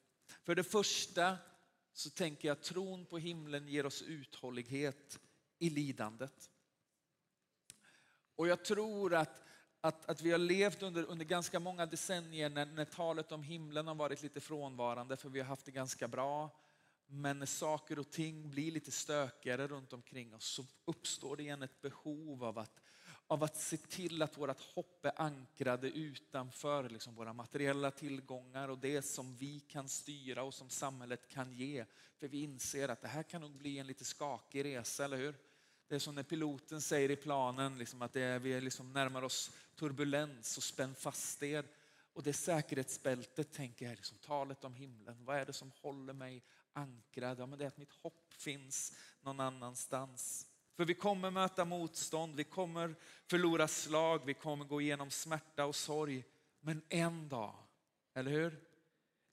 För 0.43 0.55
det 0.55 0.63
första 0.63 1.37
så 1.93 2.09
tänker 2.09 2.47
jag 2.47 2.57
att 2.57 2.63
tron 2.63 3.05
på 3.05 3.17
himlen 3.17 3.67
ger 3.67 3.85
oss 3.85 4.01
uthållighet 4.01 5.19
i 5.59 5.69
lidandet. 5.69 6.49
Och 8.35 8.47
jag 8.47 8.65
tror 8.65 9.13
att, 9.13 9.43
att, 9.81 10.09
att 10.09 10.21
vi 10.21 10.31
har 10.31 10.37
levt 10.37 10.83
under, 10.83 11.03
under 11.03 11.25
ganska 11.25 11.59
många 11.59 11.85
decennier 11.85 12.49
när, 12.49 12.65
när 12.65 12.85
talet 12.85 13.31
om 13.31 13.43
himlen 13.43 13.87
har 13.87 13.95
varit 13.95 14.23
lite 14.23 14.39
frånvarande 14.39 15.17
för 15.17 15.29
vi 15.29 15.39
har 15.39 15.47
haft 15.47 15.65
det 15.65 15.71
ganska 15.71 16.07
bra. 16.07 16.49
Men 17.07 17.39
när 17.39 17.45
saker 17.45 17.99
och 17.99 18.11
ting 18.11 18.49
blir 18.49 18.71
lite 18.71 18.91
stökigare 18.91 19.67
runt 19.67 19.93
omkring 19.93 20.33
oss 20.33 20.45
så 20.45 20.65
uppstår 20.85 21.37
det 21.37 21.43
igen 21.43 21.61
ett 21.61 21.81
behov 21.81 22.43
av 22.43 22.57
att, 22.57 22.81
av 23.31 23.43
att 23.43 23.57
se 23.57 23.77
till 23.77 24.21
att 24.21 24.37
vårt 24.37 24.59
hopp 24.75 25.05
är 25.05 25.21
ankrade 25.21 25.89
utanför 25.89 26.89
liksom 26.89 27.15
våra 27.15 27.33
materiella 27.33 27.91
tillgångar 27.91 28.69
och 28.69 28.77
det 28.77 29.01
som 29.01 29.35
vi 29.35 29.59
kan 29.59 29.89
styra 29.89 30.43
och 30.43 30.53
som 30.53 30.69
samhället 30.69 31.27
kan 31.27 31.53
ge. 31.53 31.85
För 32.17 32.27
vi 32.27 32.43
inser 32.43 32.89
att 32.89 33.01
det 33.01 33.07
här 33.07 33.23
kan 33.23 33.41
nog 33.41 33.51
bli 33.51 33.79
en 33.79 33.87
lite 33.87 34.05
skakig 34.05 34.65
resa, 34.65 35.05
eller 35.05 35.17
hur? 35.17 35.35
Det 35.87 35.95
är 35.95 35.99
som 35.99 36.15
när 36.15 36.23
piloten 36.23 36.81
säger 36.81 37.11
i 37.11 37.15
planen 37.15 37.77
liksom 37.77 38.01
att 38.01 38.13
det 38.13 38.21
är, 38.21 38.39
vi 38.39 38.61
liksom 38.61 38.93
närmar 38.93 39.21
oss 39.21 39.51
turbulens 39.75 40.57
och 40.57 40.63
spänn 40.63 40.95
fast 40.95 41.43
er. 41.43 41.65
Och 42.13 42.23
det 42.23 42.33
säkerhetsbältet 42.33 43.51
tänker 43.51 43.85
jag, 43.85 43.95
liksom, 43.95 44.17
talet 44.17 44.63
om 44.63 44.75
himlen. 44.75 45.25
Vad 45.25 45.37
är 45.37 45.45
det 45.45 45.53
som 45.53 45.71
håller 45.81 46.13
mig 46.13 46.43
ankrad? 46.73 47.39
Ja, 47.39 47.45
men 47.45 47.59
det 47.59 47.65
är 47.65 47.67
att 47.67 47.77
mitt 47.77 47.93
hopp 47.93 48.33
finns 48.33 48.93
någon 49.21 49.39
annanstans. 49.39 50.47
För 50.75 50.85
vi 50.85 50.93
kommer 50.93 51.31
möta 51.31 51.65
motstånd, 51.65 52.35
vi 52.35 52.43
kommer 52.43 52.95
förlora 53.27 53.67
slag, 53.67 54.21
vi 54.25 54.33
kommer 54.33 54.65
gå 54.65 54.81
igenom 54.81 55.11
smärta 55.11 55.65
och 55.65 55.75
sorg. 55.75 56.23
Men 56.59 56.81
en 56.89 57.29
dag, 57.29 57.55
eller 58.15 58.31
hur? 58.31 58.59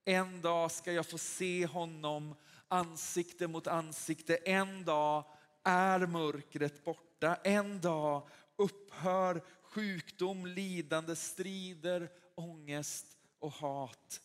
En 0.04 0.40
dag 0.40 0.70
ska 0.70 0.92
jag 0.92 1.06
få 1.06 1.18
se 1.18 1.66
honom 1.66 2.34
ansikte 2.68 3.46
mot 3.46 3.66
ansikte. 3.66 4.36
En 4.36 4.84
dag 4.84 5.24
är 5.62 6.06
mörkret 6.06 6.84
borta. 6.84 7.36
En 7.44 7.80
dag 7.80 8.28
upphör 8.56 9.42
sjukdom, 9.62 10.46
lidande, 10.46 11.16
strider, 11.16 12.10
ångest 12.34 13.06
och 13.38 13.52
hat. 13.52 14.20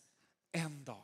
En 0.52 0.84
dag. 0.84 1.04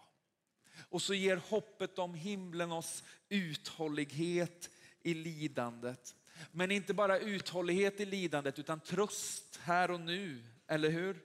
Och 0.90 1.02
så 1.02 1.14
ger 1.14 1.38
hoppet 1.38 2.00
om 2.00 2.14
himlen 2.14 2.72
oss 2.72 3.04
uthållighet 3.30 4.70
i 5.04 5.14
lidandet. 5.14 6.16
Men 6.52 6.72
inte 6.72 6.94
bara 6.94 7.20
uthållighet 7.20 8.00
i 8.00 8.06
lidandet 8.06 8.60
utan 8.60 8.80
tröst 8.80 9.60
här 9.64 9.92
och 9.92 10.00
nu, 10.00 10.44
eller 10.68 10.90
hur? 10.90 11.20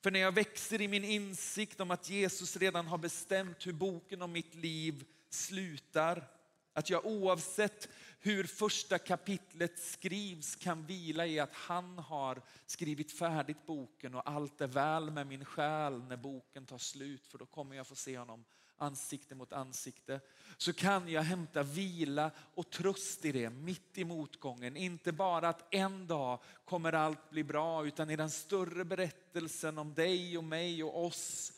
För 0.00 0.10
när 0.10 0.20
jag 0.20 0.32
växer 0.32 0.80
i 0.80 0.88
min 0.88 1.04
insikt 1.04 1.80
om 1.80 1.90
att 1.90 2.10
Jesus 2.10 2.56
redan 2.56 2.86
har 2.86 2.98
bestämt 2.98 3.66
hur 3.66 3.72
boken 3.72 4.22
om 4.22 4.32
mitt 4.32 4.54
liv 4.54 5.04
slutar, 5.30 6.24
att 6.72 6.90
jag 6.90 7.06
oavsett 7.06 7.88
hur 8.20 8.44
första 8.44 8.98
kapitlet 8.98 9.78
skrivs 9.78 10.56
kan 10.56 10.86
vila 10.86 11.26
i 11.26 11.40
att 11.40 11.52
han 11.52 11.98
har 11.98 12.42
skrivit 12.66 13.12
färdigt 13.12 13.66
boken 13.66 14.14
och 14.14 14.30
allt 14.30 14.60
är 14.60 14.66
väl 14.66 15.10
med 15.10 15.26
min 15.26 15.44
själ 15.44 16.02
när 16.02 16.16
boken 16.16 16.66
tar 16.66 16.78
slut 16.78 17.26
för 17.26 17.38
då 17.38 17.46
kommer 17.46 17.76
jag 17.76 17.86
få 17.86 17.94
se 17.94 18.18
honom 18.18 18.44
ansikte 18.78 19.34
mot 19.34 19.52
ansikte, 19.52 20.20
så 20.56 20.72
kan 20.72 21.08
jag 21.08 21.22
hämta 21.22 21.62
vila 21.62 22.30
och 22.54 22.70
tröst 22.70 23.24
i 23.24 23.32
det 23.32 23.50
mitt 23.50 23.98
i 23.98 24.04
motgången. 24.04 24.76
Inte 24.76 25.12
bara 25.12 25.48
att 25.48 25.74
en 25.74 26.06
dag 26.06 26.40
kommer 26.64 26.92
allt 26.92 27.30
bli 27.30 27.44
bra, 27.44 27.86
utan 27.86 28.10
i 28.10 28.16
den 28.16 28.30
större 28.30 28.84
berättelsen 28.84 29.78
om 29.78 29.94
dig 29.94 30.38
och 30.38 30.44
mig 30.44 30.84
och 30.84 31.06
oss 31.06 31.52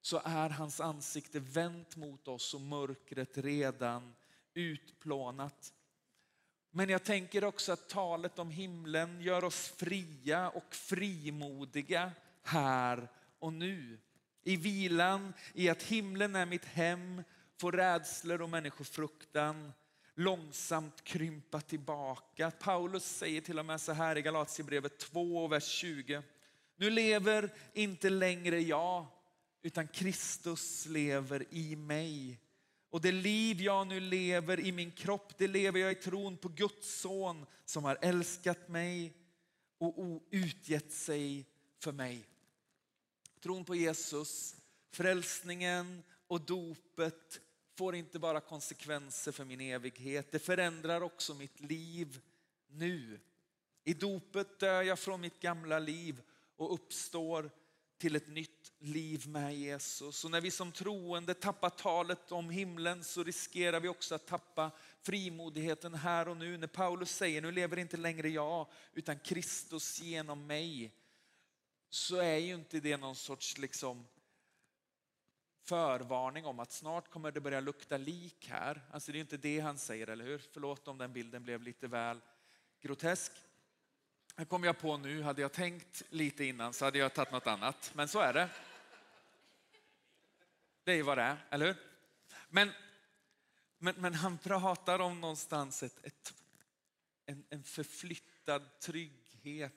så 0.00 0.20
är 0.24 0.48
hans 0.48 0.80
ansikte 0.80 1.40
vänt 1.40 1.96
mot 1.96 2.28
oss 2.28 2.54
och 2.54 2.60
mörkret 2.60 3.38
redan 3.38 4.14
utplånat. 4.54 5.72
Men 6.70 6.88
jag 6.88 7.04
tänker 7.04 7.44
också 7.44 7.72
att 7.72 7.88
talet 7.88 8.38
om 8.38 8.50
himlen 8.50 9.20
gör 9.20 9.44
oss 9.44 9.68
fria 9.68 10.50
och 10.50 10.74
frimodiga 10.74 12.12
här 12.42 13.08
och 13.38 13.52
nu. 13.52 13.98
I 14.44 14.56
vilan, 14.56 15.34
i 15.54 15.68
att 15.68 15.82
himlen 15.82 16.36
är 16.36 16.46
mitt 16.46 16.64
hem, 16.64 17.22
får 17.60 17.72
rädslor 17.72 18.42
och 18.42 18.50
människofruktan 18.50 19.72
långsamt 20.14 21.04
krympa 21.04 21.60
tillbaka. 21.60 22.50
Paulus 22.50 23.04
säger 23.04 23.40
till 23.40 23.58
och 23.58 23.66
med 23.66 23.80
så 23.80 23.92
här 23.92 24.18
i 24.18 24.22
Galatierbrevet 24.22 24.98
2, 24.98 25.48
vers 25.48 25.68
20. 25.68 26.22
Nu 26.76 26.90
lever 26.90 27.50
inte 27.72 28.10
längre 28.10 28.60
jag, 28.60 29.06
utan 29.62 29.88
Kristus 29.88 30.86
lever 30.86 31.44
i 31.50 31.76
mig. 31.76 32.40
Och 32.90 33.00
det 33.00 33.12
liv 33.12 33.60
jag 33.60 33.86
nu 33.86 34.00
lever 34.00 34.60
i 34.60 34.72
min 34.72 34.90
kropp, 34.90 35.38
det 35.38 35.48
lever 35.48 35.80
jag 35.80 35.92
i 35.92 35.94
tron 35.94 36.36
på 36.36 36.48
Guds 36.48 37.00
son 37.00 37.46
som 37.64 37.84
har 37.84 37.98
älskat 38.02 38.68
mig 38.68 39.12
och 39.78 40.22
utgett 40.30 40.92
sig 40.92 41.46
för 41.78 41.92
mig. 41.92 42.26
Tron 43.44 43.64
på 43.64 43.74
Jesus, 43.74 44.56
frälsningen 44.90 46.02
och 46.26 46.40
dopet 46.40 47.40
får 47.78 47.94
inte 47.94 48.18
bara 48.18 48.40
konsekvenser 48.40 49.32
för 49.32 49.44
min 49.44 49.60
evighet, 49.60 50.32
det 50.32 50.38
förändrar 50.38 51.00
också 51.00 51.34
mitt 51.34 51.60
liv 51.60 52.20
nu. 52.68 53.20
I 53.84 53.94
dopet 53.94 54.58
dör 54.58 54.82
jag 54.82 54.98
från 54.98 55.20
mitt 55.20 55.40
gamla 55.40 55.78
liv 55.78 56.22
och 56.56 56.74
uppstår 56.74 57.50
till 57.98 58.16
ett 58.16 58.28
nytt 58.28 58.72
liv 58.78 59.28
med 59.28 59.56
Jesus. 59.56 60.24
Och 60.24 60.30
när 60.30 60.40
vi 60.40 60.50
som 60.50 60.72
troende 60.72 61.34
tappar 61.34 61.70
talet 61.70 62.32
om 62.32 62.50
himlen 62.50 63.04
så 63.04 63.22
riskerar 63.22 63.80
vi 63.80 63.88
också 63.88 64.14
att 64.14 64.26
tappa 64.26 64.70
frimodigheten 65.02 65.94
här 65.94 66.28
och 66.28 66.36
nu. 66.36 66.58
När 66.58 66.66
Paulus 66.66 67.10
säger, 67.10 67.42
nu 67.42 67.52
lever 67.52 67.78
inte 67.78 67.96
längre 67.96 68.28
jag 68.28 68.66
utan 68.92 69.18
Kristus 69.18 70.00
genom 70.00 70.46
mig 70.46 70.92
så 71.94 72.16
är 72.16 72.36
ju 72.36 72.54
inte 72.54 72.80
det 72.80 72.96
någon 72.96 73.16
sorts 73.16 73.58
liksom 73.58 74.06
förvarning 75.64 76.46
om 76.46 76.60
att 76.60 76.72
snart 76.72 77.10
kommer 77.10 77.32
det 77.32 77.40
börja 77.40 77.60
lukta 77.60 77.96
lik 77.96 78.48
här. 78.48 78.82
Alltså 78.90 79.12
det 79.12 79.18
är 79.18 79.20
inte 79.20 79.36
det 79.36 79.60
han 79.60 79.78
säger, 79.78 80.06
eller 80.06 80.24
hur? 80.24 80.42
Förlåt 80.52 80.88
om 80.88 80.98
den 80.98 81.12
bilden 81.12 81.44
blev 81.44 81.62
lite 81.62 81.86
väl 81.86 82.20
grotesk. 82.80 83.32
Det 84.36 84.44
kom 84.44 84.64
jag 84.64 84.78
på 84.78 84.96
nu, 84.96 85.22
hade 85.22 85.42
jag 85.42 85.52
tänkt 85.52 86.02
lite 86.08 86.44
innan 86.44 86.72
så 86.72 86.84
hade 86.84 86.98
jag 86.98 87.14
tagit 87.14 87.32
något 87.32 87.46
annat. 87.46 87.92
Men 87.94 88.08
så 88.08 88.18
är 88.18 88.32
det. 88.32 88.50
Det 90.84 90.92
är 90.92 91.02
vad 91.02 91.18
det 91.18 91.22
är, 91.22 91.36
eller 91.50 91.66
hur? 91.66 91.76
Men, 92.48 92.70
men, 93.78 93.94
men 93.98 94.14
han 94.14 94.38
pratar 94.38 94.98
om 94.98 95.20
någonstans 95.20 95.82
ett, 95.82 96.04
ett, 96.04 96.34
en, 97.26 97.44
en 97.50 97.62
förflyttad 97.62 98.80
trygg 98.80 99.23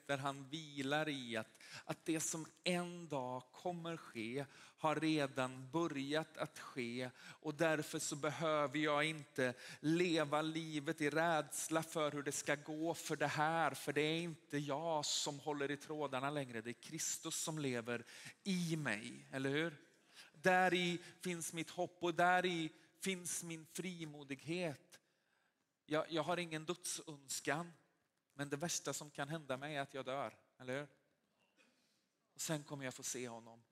där 0.06 0.18
han 0.18 0.48
vilar 0.48 1.08
i 1.08 1.36
att, 1.36 1.62
att 1.84 2.04
det 2.04 2.20
som 2.20 2.46
en 2.64 3.08
dag 3.08 3.42
kommer 3.52 3.96
ske 3.96 4.44
har 4.78 4.96
redan 4.96 5.70
börjat 5.70 6.36
att 6.36 6.58
ske 6.58 7.10
och 7.18 7.54
därför 7.54 7.98
så 7.98 8.16
behöver 8.16 8.78
jag 8.78 9.04
inte 9.04 9.54
leva 9.80 10.42
livet 10.42 11.00
i 11.00 11.10
rädsla 11.10 11.82
för 11.82 12.12
hur 12.12 12.22
det 12.22 12.32
ska 12.32 12.54
gå 12.54 12.94
för 12.94 13.16
det 13.16 13.26
här. 13.26 13.70
För 13.70 13.92
det 13.92 14.00
är 14.00 14.20
inte 14.20 14.58
jag 14.58 15.04
som 15.04 15.40
håller 15.40 15.70
i 15.70 15.76
trådarna 15.76 16.30
längre, 16.30 16.60
det 16.60 16.70
är 16.70 16.82
Kristus 16.82 17.34
som 17.34 17.58
lever 17.58 18.04
i 18.44 18.76
mig, 18.76 19.26
eller 19.32 19.50
hur? 19.50 19.76
Där 20.32 20.74
i 20.74 21.02
finns 21.20 21.52
mitt 21.52 21.70
hopp 21.70 21.98
och 22.00 22.14
där 22.14 22.46
i 22.46 22.72
finns 23.00 23.42
min 23.42 23.66
frimodighet. 23.72 25.00
Jag, 25.86 26.04
jag 26.08 26.22
har 26.22 26.36
ingen 26.36 26.64
dödsönskan, 26.64 27.72
men 28.38 28.48
det 28.48 28.56
värsta 28.56 28.92
som 28.92 29.10
kan 29.10 29.28
hända 29.28 29.56
mig 29.56 29.76
är 29.76 29.80
att 29.80 29.94
jag 29.94 30.04
dör, 30.04 30.36
eller 30.58 30.78
hur? 30.78 30.88
Och 32.34 32.40
sen 32.40 32.64
kommer 32.64 32.84
jag 32.84 32.94
få 32.94 33.02
se 33.02 33.28
honom. 33.28 33.62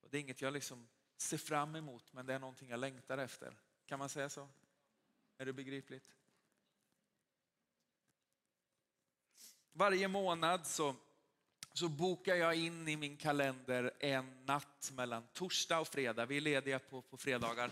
Och 0.00 0.10
det 0.10 0.16
är 0.16 0.20
inget 0.20 0.42
jag 0.42 0.52
liksom 0.52 0.88
ser 1.16 1.38
fram 1.38 1.76
emot, 1.76 2.12
men 2.12 2.26
det 2.26 2.34
är 2.34 2.38
någonting 2.38 2.68
jag 2.68 2.80
längtar 2.80 3.18
efter. 3.18 3.56
Kan 3.86 3.98
man 3.98 4.08
säga 4.08 4.28
så? 4.28 4.48
Är 5.38 5.46
det 5.46 5.52
begripligt? 5.52 6.14
Varje 9.72 10.08
månad 10.08 10.66
så, 10.66 10.96
så 11.72 11.88
bokar 11.88 12.34
jag 12.34 12.54
in 12.54 12.88
i 12.88 12.96
min 12.96 13.16
kalender 13.16 13.92
en 13.98 14.44
natt 14.44 14.90
mellan 14.94 15.26
torsdag 15.32 15.80
och 15.80 15.88
fredag. 15.88 16.26
Vi 16.26 16.36
är 16.36 16.40
lediga 16.40 16.78
på, 16.78 17.02
på 17.02 17.16
fredagar. 17.16 17.70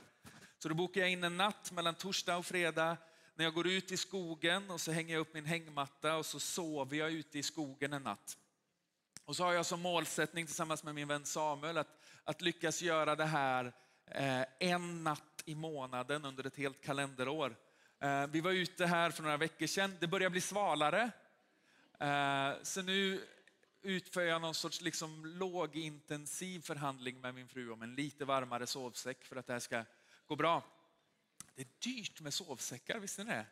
Så 0.59 0.69
då 0.69 0.75
bokar 0.75 1.01
jag 1.01 1.11
in 1.11 1.25
en 1.25 1.37
natt 1.37 1.73
mellan 1.73 1.95
torsdag 1.95 2.37
och 2.37 2.47
fredag 2.47 2.97
när 3.35 3.45
jag 3.45 3.55
går 3.55 3.67
ut 3.67 3.93
i 3.93 3.97
skogen 3.97 4.71
och 4.71 4.81
så 4.81 4.93
hänger 4.93 5.15
jag 5.15 5.21
upp 5.21 5.35
min 5.35 5.45
hängmatta 5.45 6.17
och 6.17 6.27
så 6.27 6.41
sover 6.41 6.97
jag 6.97 7.13
ute 7.13 7.39
i 7.39 7.43
skogen 7.43 7.93
en 7.93 8.03
natt. 8.03 8.39
Och 9.25 9.37
så 9.37 9.45
har 9.45 9.53
jag 9.53 9.67
som 9.67 9.81
målsättning 9.81 10.47
tillsammans 10.47 10.85
med 10.85 10.95
min 10.95 11.09
vän 11.09 11.25
Samuel 11.25 11.79
att, 11.79 11.99
att 12.25 12.43
lyckas 12.43 12.83
göra 12.83 13.17
det 13.17 13.25
här 13.25 13.73
eh, 14.07 14.45
en 14.59 15.05
natt 15.05 15.43
i 15.45 15.55
månaden 15.55 16.25
under 16.25 16.47
ett 16.47 16.57
helt 16.57 16.85
kalenderår. 16.85 17.57
Eh, 18.01 18.27
vi 18.27 18.41
var 18.41 18.51
ute 18.51 18.87
här 18.87 19.11
för 19.11 19.23
några 19.23 19.37
veckor 19.37 19.67
sedan. 19.67 19.97
Det 20.01 20.07
börjar 20.07 20.31
bli 20.31 20.41
svalare. 20.41 21.11
Eh, 22.01 22.63
så 22.63 22.83
nu 22.83 23.27
utför 23.83 24.23
jag 24.23 24.43
någon 24.43 24.55
sorts 24.55 24.81
liksom 24.81 25.27
lågintensiv 25.27 26.61
förhandling 26.61 27.21
med 27.21 27.35
min 27.35 27.49
fru 27.49 27.71
om 27.71 27.83
en 27.83 27.95
lite 27.95 28.25
varmare 28.25 28.67
sovsäck 28.67 29.25
för 29.25 29.37
att 29.37 29.47
det 29.47 29.53
här 29.53 29.61
ska 29.61 29.85
gå 30.27 30.37
bra. 30.37 30.63
Det 31.55 31.63
är 31.63 31.69
dyrt 31.79 32.21
med 32.21 32.35
sovsäckar, 32.35 32.99
visste 32.99 33.25
ni 33.25 33.31
det? 33.31 33.47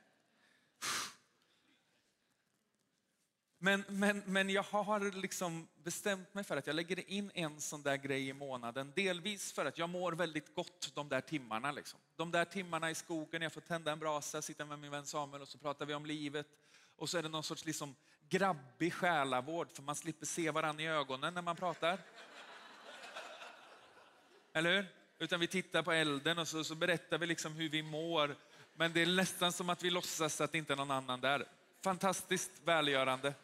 Men, 3.64 3.84
men, 3.88 4.22
men 4.26 4.50
jag 4.50 4.62
har 4.62 5.20
liksom 5.20 5.68
bestämt 5.82 6.34
mig 6.34 6.44
för 6.44 6.56
att 6.56 6.66
jag 6.66 6.76
lägger 6.76 7.10
in 7.10 7.30
en 7.34 7.60
sån 7.60 7.82
där 7.82 7.96
grej 7.96 8.28
i 8.28 8.32
månaden. 8.32 8.92
Delvis 8.96 9.52
för 9.52 9.66
att 9.66 9.78
jag 9.78 9.88
mår 9.88 10.12
väldigt 10.12 10.54
gott 10.54 10.92
de 10.94 11.08
där 11.08 11.20
timmarna. 11.20 11.72
Liksom. 11.72 12.00
De 12.16 12.30
där 12.30 12.44
timmarna 12.44 12.90
i 12.90 12.94
skogen, 12.94 13.42
jag 13.42 13.52
får 13.52 13.60
tända 13.60 13.92
en 13.92 13.98
brasa, 13.98 14.42
sitta 14.42 14.64
med 14.64 14.78
min 14.78 14.90
vän 14.90 15.06
Samuel 15.06 15.42
och 15.42 15.48
så 15.48 15.58
pratar 15.58 15.86
vi 15.86 15.94
om 15.94 16.06
livet. 16.06 16.46
Och 16.96 17.10
så 17.10 17.18
är 17.18 17.22
det 17.22 17.28
någon 17.28 17.42
sorts 17.42 17.64
liksom 17.64 17.94
grabbig 18.28 18.92
själavård 18.94 19.70
för 19.72 19.82
man 19.82 19.96
slipper 19.96 20.26
se 20.26 20.50
varandra 20.50 20.82
i 20.82 20.86
ögonen 20.86 21.34
när 21.34 21.42
man 21.42 21.56
pratar. 21.56 21.98
Eller 24.52 24.76
hur? 24.76 25.01
Utan 25.22 25.40
vi 25.40 25.46
tittar 25.46 25.82
på 25.82 25.92
elden 25.92 26.38
och 26.38 26.48
så, 26.48 26.64
så 26.64 26.74
berättar 26.74 27.18
vi 27.18 27.26
liksom 27.26 27.52
hur 27.52 27.68
vi 27.68 27.82
mår. 27.82 28.36
Men 28.74 28.92
det 28.92 29.02
är 29.02 29.06
nästan 29.06 29.52
som 29.52 29.70
att 29.70 29.82
vi 29.82 29.90
låtsas 29.90 30.40
att 30.40 30.52
det 30.52 30.58
inte 30.58 30.72
är 30.72 30.76
någon 30.76 30.90
annan 30.90 31.20
där. 31.20 31.46
Fantastiskt 31.84 32.50
välgörande. 32.64 33.34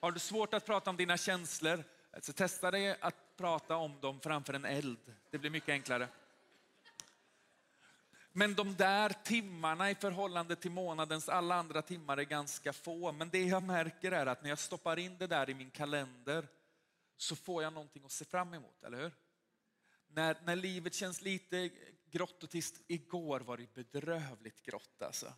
Har 0.00 0.12
du 0.12 0.18
svårt 0.18 0.54
att 0.54 0.66
prata 0.66 0.90
om 0.90 0.96
dina 0.96 1.16
känslor, 1.16 1.84
så 2.20 2.32
testa 2.32 2.70
dig 2.70 2.96
att 3.00 3.36
prata 3.36 3.76
om 3.76 4.00
dem 4.00 4.20
framför 4.20 4.54
en 4.54 4.64
eld. 4.64 4.98
Det 5.30 5.38
blir 5.38 5.50
mycket 5.50 5.68
enklare. 5.68 6.08
Men 8.32 8.54
de 8.54 8.74
där 8.74 9.10
timmarna 9.24 9.90
i 9.90 9.94
förhållande 9.94 10.56
till 10.56 10.70
månadens 10.70 11.28
alla 11.28 11.54
andra 11.54 11.82
timmar 11.82 12.16
är 12.16 12.22
ganska 12.22 12.72
få. 12.72 13.12
Men 13.12 13.30
det 13.30 13.44
jag 13.44 13.62
märker 13.62 14.12
är 14.12 14.26
att 14.26 14.42
när 14.42 14.48
jag 14.48 14.58
stoppar 14.58 14.98
in 14.98 15.18
det 15.18 15.26
där 15.26 15.50
i 15.50 15.54
min 15.54 15.70
kalender 15.70 16.48
så 17.16 17.36
får 17.36 17.62
jag 17.62 17.72
någonting 17.72 18.04
att 18.04 18.12
se 18.12 18.24
fram 18.24 18.54
emot, 18.54 18.84
eller 18.84 18.98
hur? 18.98 19.12
När, 20.14 20.36
när 20.44 20.56
livet 20.56 20.94
känns 20.94 21.22
lite 21.22 21.70
grått 22.10 22.42
och 22.42 22.50
trist. 22.50 22.80
Igår 22.86 23.40
var 23.40 23.56
det 23.56 23.74
bedrövligt 23.74 24.62
grått 24.62 25.02
alltså. 25.02 25.32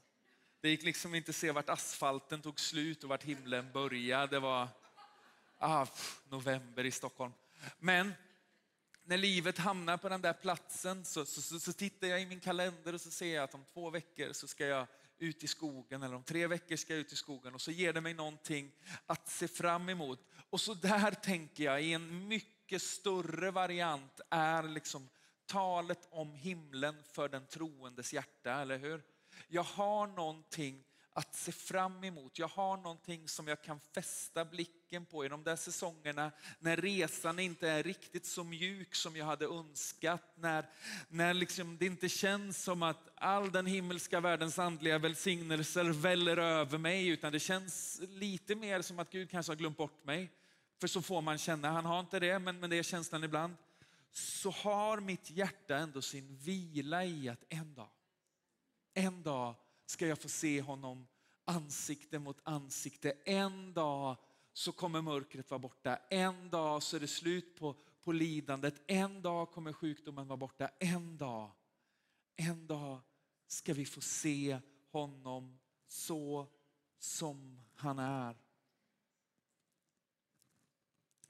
Det 0.60 0.68
gick 0.68 0.82
liksom 0.82 1.14
inte 1.14 1.30
att 1.30 1.36
se 1.36 1.52
vart 1.52 1.68
asfalten 1.68 2.42
tog 2.42 2.60
slut 2.60 3.02
och 3.02 3.08
vart 3.08 3.22
himlen 3.22 3.72
började. 3.72 4.26
Det 4.26 4.40
var 4.40 4.68
ah, 5.58 5.86
november 6.28 6.84
i 6.84 6.90
Stockholm. 6.90 7.32
Men 7.78 8.12
när 9.04 9.16
livet 9.16 9.58
hamnar 9.58 9.96
på 9.96 10.08
den 10.08 10.22
där 10.22 10.32
platsen 10.32 11.04
så, 11.04 11.26
så, 11.26 11.42
så, 11.42 11.60
så, 11.60 11.72
tittar 11.72 12.06
jag 12.06 12.22
i 12.22 12.26
min 12.26 12.40
kalender 12.40 12.92
och 12.92 13.00
så 13.00 13.10
ser 13.10 13.34
jag 13.34 13.44
att 13.44 13.54
om 13.54 13.64
två 13.64 13.90
veckor 13.90 14.32
så 14.32 14.48
ska 14.48 14.66
jag 14.66 14.86
ut 15.18 15.44
i 15.44 15.46
skogen 15.46 16.02
eller 16.02 16.14
om 16.14 16.22
tre 16.22 16.46
veckor 16.46 16.76
ska 16.76 16.92
jag 16.92 17.00
ut 17.00 17.12
i 17.12 17.16
skogen 17.16 17.54
och 17.54 17.60
så 17.60 17.70
ger 17.70 17.92
det 17.92 18.00
mig 18.00 18.14
någonting 18.14 18.72
att 19.06 19.28
se 19.28 19.48
fram 19.48 19.88
emot. 19.88 20.20
Och 20.50 20.60
så 20.60 20.74
där 20.74 21.10
tänker 21.10 21.64
jag 21.64 21.82
i 21.82 21.92
en 21.92 22.28
mycket 22.28 22.55
mycket 22.66 22.82
större 22.82 23.50
variant 23.50 24.20
är 24.30 24.62
liksom 24.62 25.08
talet 25.46 26.08
om 26.10 26.34
himlen 26.34 26.94
för 27.12 27.28
den 27.28 27.46
troendes 27.46 28.12
hjärta, 28.12 28.52
eller 28.52 28.78
hur? 28.78 29.02
Jag 29.48 29.62
har 29.62 30.06
någonting 30.06 30.84
att 31.12 31.34
se 31.34 31.52
fram 31.52 32.04
emot. 32.04 32.38
Jag 32.38 32.48
har 32.48 32.76
någonting 32.76 33.28
som 33.28 33.48
jag 33.48 33.62
kan 33.62 33.80
fästa 33.80 34.44
blicken 34.44 35.06
på 35.06 35.24
i 35.24 35.28
de 35.28 35.44
där 35.44 35.56
säsongerna 35.56 36.32
när 36.58 36.76
resan 36.76 37.38
inte 37.38 37.68
är 37.68 37.82
riktigt 37.82 38.26
så 38.26 38.44
mjuk 38.44 38.94
som 38.94 39.16
jag 39.16 39.26
hade 39.26 39.46
önskat. 39.46 40.22
När, 40.34 40.70
när 41.08 41.34
liksom 41.34 41.78
det 41.78 41.86
inte 41.86 42.08
känns 42.08 42.62
som 42.62 42.82
att 42.82 43.08
all 43.14 43.52
den 43.52 43.66
himmelska 43.66 44.20
världens 44.20 44.58
andliga 44.58 44.98
välsignelser 44.98 45.84
väller 45.84 46.36
över 46.36 46.78
mig, 46.78 47.08
utan 47.08 47.32
det 47.32 47.40
känns 47.40 48.00
lite 48.08 48.54
mer 48.54 48.82
som 48.82 48.98
att 48.98 49.10
Gud 49.10 49.30
kanske 49.30 49.52
har 49.52 49.56
glömt 49.56 49.76
bort 49.76 50.04
mig. 50.04 50.30
För 50.78 50.86
så 50.86 51.02
får 51.02 51.22
man 51.22 51.38
känna, 51.38 51.70
han 51.70 51.84
har 51.84 52.00
inte 52.00 52.20
det, 52.20 52.38
men, 52.38 52.60
men 52.60 52.70
det 52.70 52.76
är 52.76 52.82
känslan 52.82 53.24
ibland. 53.24 53.56
Så 54.12 54.50
har 54.50 55.00
mitt 55.00 55.30
hjärta 55.30 55.76
ändå 55.76 56.02
sin 56.02 56.36
vila 56.36 57.04
i 57.04 57.28
att 57.28 57.44
en 57.48 57.74
dag 57.74 57.88
en 58.96 59.22
dag 59.22 59.54
ska 59.86 60.06
jag 60.06 60.18
få 60.18 60.28
se 60.28 60.60
honom 60.60 61.06
ansikte 61.44 62.18
mot 62.18 62.40
ansikte. 62.42 63.12
En 63.24 63.72
dag 63.72 64.16
så 64.52 64.72
kommer 64.72 65.02
mörkret 65.02 65.50
vara 65.50 65.58
borta. 65.58 65.98
En 66.10 66.50
dag 66.50 66.82
så 66.82 66.96
är 66.96 67.00
det 67.00 67.06
slut 67.06 67.56
på, 67.56 67.76
på 68.02 68.12
lidandet. 68.12 68.82
En 68.86 69.22
dag 69.22 69.50
kommer 69.50 69.72
sjukdomen 69.72 70.28
vara 70.28 70.36
borta. 70.36 70.70
En 70.78 71.16
dag, 71.16 71.50
en 72.36 72.66
dag 72.66 73.00
ska 73.46 73.74
vi 73.74 73.86
få 73.86 74.00
se 74.00 74.58
honom 74.90 75.58
så 75.86 76.46
som 76.98 77.60
han 77.74 77.98
är. 77.98 78.36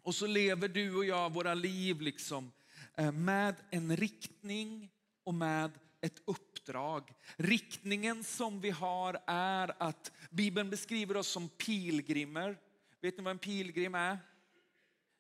Och 0.07 0.15
så 0.15 0.27
lever 0.27 0.69
du 0.69 0.97
och 0.97 1.05
jag 1.05 1.33
våra 1.33 1.55
liv 1.55 2.01
liksom 2.01 2.53
eh, 2.97 3.13
med 3.13 3.55
en 3.71 3.97
riktning 3.97 4.91
och 5.25 5.35
med 5.35 5.71
ett 6.01 6.23
uppdrag. 6.25 7.15
Riktningen 7.37 8.25
som 8.25 8.61
vi 8.61 8.71
har 8.71 9.19
är 9.27 9.83
att 9.83 10.13
Bibeln 10.31 10.71
beskriver 10.71 11.17
oss 11.17 11.29
som 11.29 11.49
pilgrimer. 11.49 12.59
Vet 13.01 13.17
ni 13.19 13.25
vad 13.25 13.31
en 13.31 13.39
pilgrim 13.39 13.95
är? 13.95 14.19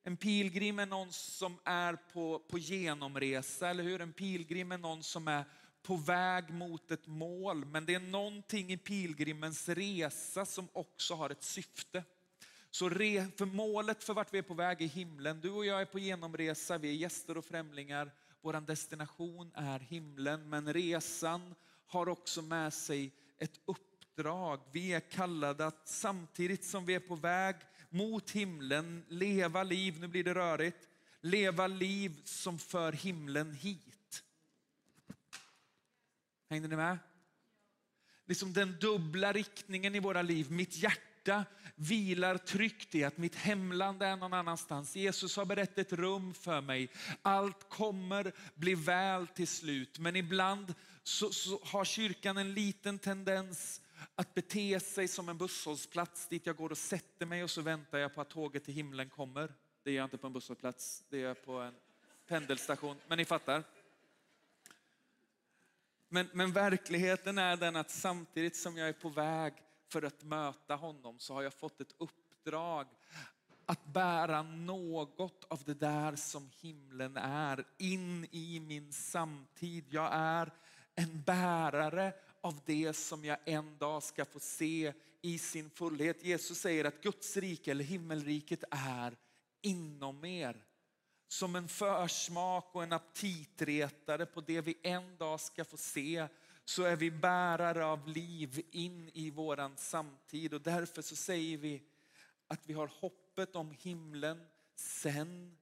En 0.04 0.16
pilgrim 0.16 0.78
är 0.78 0.86
någon 0.86 1.12
som 1.12 1.58
är 1.64 1.94
på, 2.12 2.38
på 2.38 2.58
genomresa, 2.58 3.68
eller 3.68 3.84
hur? 3.84 4.00
En 4.00 4.12
pilgrim 4.12 4.72
är 4.72 4.78
någon 4.78 5.02
som 5.02 5.28
är 5.28 5.44
på 5.82 5.96
väg 5.96 6.50
mot 6.50 6.90
ett 6.90 7.06
mål. 7.06 7.64
Men 7.64 7.86
det 7.86 7.94
är 7.94 8.00
någonting 8.00 8.72
i 8.72 8.76
pilgrimens 8.76 9.68
resa 9.68 10.46
som 10.46 10.68
också 10.72 11.14
har 11.14 11.30
ett 11.30 11.42
syfte. 11.42 12.04
Så 12.76 12.88
re, 12.88 13.26
för 13.36 13.46
målet 13.46 14.04
för 14.04 14.14
vart 14.14 14.34
vi 14.34 14.38
är 14.38 14.42
på 14.42 14.54
väg 14.54 14.82
är 14.82 14.86
himlen. 14.86 15.40
Du 15.40 15.50
och 15.50 15.66
jag 15.66 15.80
är 15.80 15.84
på 15.84 15.98
genomresa, 15.98 16.78
vi 16.78 16.88
är 16.88 16.92
gäster 16.92 17.36
och 17.36 17.44
främlingar. 17.44 18.10
Vår 18.40 18.52
destination 18.52 19.52
är 19.54 19.78
himlen, 19.78 20.48
men 20.48 20.72
resan 20.72 21.54
har 21.86 22.08
också 22.08 22.42
med 22.42 22.74
sig 22.74 23.12
ett 23.38 23.60
uppdrag. 23.64 24.60
Vi 24.72 24.92
är 24.92 25.00
kallade 25.00 25.66
att 25.66 25.88
samtidigt 25.88 26.64
som 26.64 26.84
vi 26.84 26.94
är 26.94 27.00
på 27.00 27.14
väg 27.14 27.56
mot 27.88 28.30
himlen 28.30 29.04
leva 29.08 29.62
liv, 29.62 30.00
nu 30.00 30.08
blir 30.08 30.24
det 30.24 30.34
rörigt, 30.34 30.88
leva 31.20 31.66
liv 31.66 32.20
som 32.24 32.58
för 32.58 32.92
himlen 32.92 33.52
hit. 33.52 34.22
Hängde 36.50 36.68
ni 36.68 36.76
med? 36.76 36.98
Liksom 38.26 38.52
den 38.52 38.76
dubbla 38.80 39.32
riktningen 39.32 39.94
i 39.94 40.00
våra 40.00 40.22
liv. 40.22 40.50
Mitt 40.50 40.76
hjärta 40.76 41.05
hjärta 41.26 41.44
vilar 41.74 42.38
tryggt 42.38 42.94
i 42.94 43.04
att 43.04 43.18
mitt 43.18 43.34
hemland 43.34 44.02
är 44.02 44.16
någon 44.16 44.32
annanstans. 44.32 44.96
Jesus 44.96 45.36
har 45.36 45.44
berättat 45.44 45.78
ett 45.78 45.92
rum 45.92 46.34
för 46.34 46.60
mig. 46.60 46.88
Allt 47.22 47.68
kommer 47.68 48.32
bli 48.54 48.74
väl 48.74 49.26
till 49.26 49.48
slut. 49.48 49.98
Men 49.98 50.16
ibland 50.16 50.74
så, 51.02 51.30
så 51.30 51.60
har 51.64 51.84
kyrkan 51.84 52.36
en 52.36 52.54
liten 52.54 52.98
tendens 52.98 53.80
att 54.14 54.34
bete 54.34 54.80
sig 54.80 55.08
som 55.08 55.28
en 55.28 55.38
busshållplats 55.38 56.28
dit 56.28 56.46
jag 56.46 56.56
går 56.56 56.70
och 56.70 56.78
sätter 56.78 57.26
mig 57.26 57.44
och 57.44 57.50
så 57.50 57.62
väntar 57.62 57.98
jag 57.98 58.14
på 58.14 58.20
att 58.20 58.30
tåget 58.30 58.64
till 58.64 58.74
himlen 58.74 59.08
kommer. 59.08 59.52
Det 59.82 59.90
gör 59.90 59.96
jag 59.96 60.06
inte 60.06 60.18
på 60.18 60.26
en 60.26 60.32
busshållplats, 60.32 61.04
det 61.08 61.18
gör 61.18 61.28
jag 61.28 61.44
på 61.44 61.52
en 61.52 61.74
pendelstation. 62.28 62.96
Men 63.08 63.18
ni 63.18 63.24
fattar. 63.24 63.64
Men, 66.08 66.28
men 66.32 66.52
verkligheten 66.52 67.38
är 67.38 67.56
den 67.56 67.76
att 67.76 67.90
samtidigt 67.90 68.56
som 68.56 68.76
jag 68.76 68.88
är 68.88 68.92
på 68.92 69.08
väg 69.08 69.54
för 69.88 70.02
att 70.02 70.22
möta 70.22 70.74
honom 70.74 71.18
så 71.18 71.34
har 71.34 71.42
jag 71.42 71.54
fått 71.54 71.80
ett 71.80 71.94
uppdrag 71.98 72.86
att 73.66 73.86
bära 73.86 74.42
något 74.42 75.44
av 75.48 75.62
det 75.64 75.74
där 75.74 76.16
som 76.16 76.50
himlen 76.60 77.16
är 77.16 77.64
in 77.78 78.26
i 78.30 78.60
min 78.60 78.92
samtid. 78.92 79.84
Jag 79.90 80.08
är 80.12 80.52
en 80.94 81.22
bärare 81.22 82.12
av 82.40 82.60
det 82.64 82.92
som 82.92 83.24
jag 83.24 83.38
en 83.44 83.78
dag 83.78 84.02
ska 84.02 84.24
få 84.24 84.40
se 84.40 84.92
i 85.22 85.38
sin 85.38 85.70
fullhet. 85.70 86.24
Jesus 86.24 86.58
säger 86.58 86.84
att 86.84 87.02
Guds 87.02 87.36
rike 87.36 87.70
eller 87.70 87.84
himmelriket 87.84 88.64
är 88.70 89.16
inom 89.62 90.24
er. 90.24 90.64
Som 91.28 91.56
en 91.56 91.68
försmak 91.68 92.74
och 92.74 92.82
en 92.82 92.92
aptitretare 92.92 94.26
på 94.26 94.40
det 94.40 94.60
vi 94.60 94.78
en 94.82 95.16
dag 95.16 95.40
ska 95.40 95.64
få 95.64 95.76
se 95.76 96.28
så 96.68 96.82
är 96.82 96.96
vi 96.96 97.10
bärare 97.10 97.84
av 97.84 98.08
liv 98.08 98.66
in 98.70 99.10
i 99.14 99.30
våran 99.30 99.76
samtid 99.76 100.54
och 100.54 100.60
därför 100.60 101.02
så 101.02 101.16
säger 101.16 101.56
vi 101.58 101.82
att 102.46 102.66
vi 102.66 102.72
har 102.72 102.86
hoppet 102.86 103.56
om 103.56 103.70
himlen 103.70 104.46
sen 104.74 105.58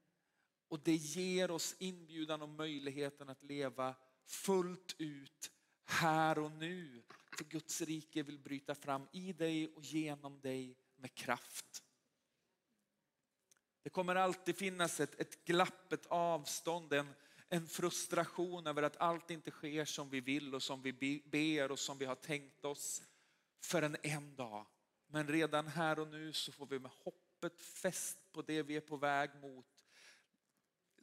och 0.69 0.81
det 0.81 0.95
ger 0.95 1.51
oss 1.51 1.77
inbjudan 1.79 2.43
och 2.43 2.49
möjligheten 2.49 3.29
att 3.29 3.43
leva 3.43 3.95
fullt 4.27 4.95
ut 4.99 5.51
här 5.85 6.39
och 6.39 6.51
nu. 6.51 7.03
För 7.37 7.45
Guds 7.45 7.81
rike 7.81 8.23
vill 8.23 8.39
bryta 8.39 8.75
fram 8.75 9.09
i 9.13 9.33
dig 9.33 9.69
och 9.69 9.83
genom 9.83 10.41
dig 10.41 10.77
med 10.97 11.15
kraft. 11.15 11.83
Det 13.83 13.91
kommer 13.91 14.17
alltid 14.17 14.57
finnas 14.57 15.01
ett, 15.01 15.21
ett 15.21 15.45
glapp, 15.45 15.93
ett 15.93 16.07
avstånd, 16.07 16.93
en, 16.93 17.15
en 17.49 17.67
frustration 17.67 18.67
över 18.67 18.83
att 18.83 18.97
allt 18.97 19.31
inte 19.31 19.51
sker 19.51 19.85
som 19.85 20.11
vi 20.11 20.21
vill 20.21 20.55
och 20.55 20.63
som 20.63 20.83
vi 20.83 21.23
ber 21.25 21.73
och 21.73 21.79
som 21.79 21.99
vi 21.99 22.05
har 22.05 22.15
tänkt 22.15 22.65
oss 22.65 23.03
förrän 23.61 23.97
en 24.03 24.37
dag. 24.37 24.67
Men 25.07 25.29
redan 25.29 25.67
här 25.67 25.99
och 25.99 26.09
nu 26.09 26.33
så 26.33 26.53
får 26.53 26.67
vi 26.67 26.79
med 26.79 26.91
hoppet 27.05 27.63
fäst 27.63 28.19
på 28.33 28.43
det 28.43 28.63
vi 28.63 28.77
är 28.77 28.81
på 28.81 28.97
väg 28.97 29.31
mot 29.41 29.67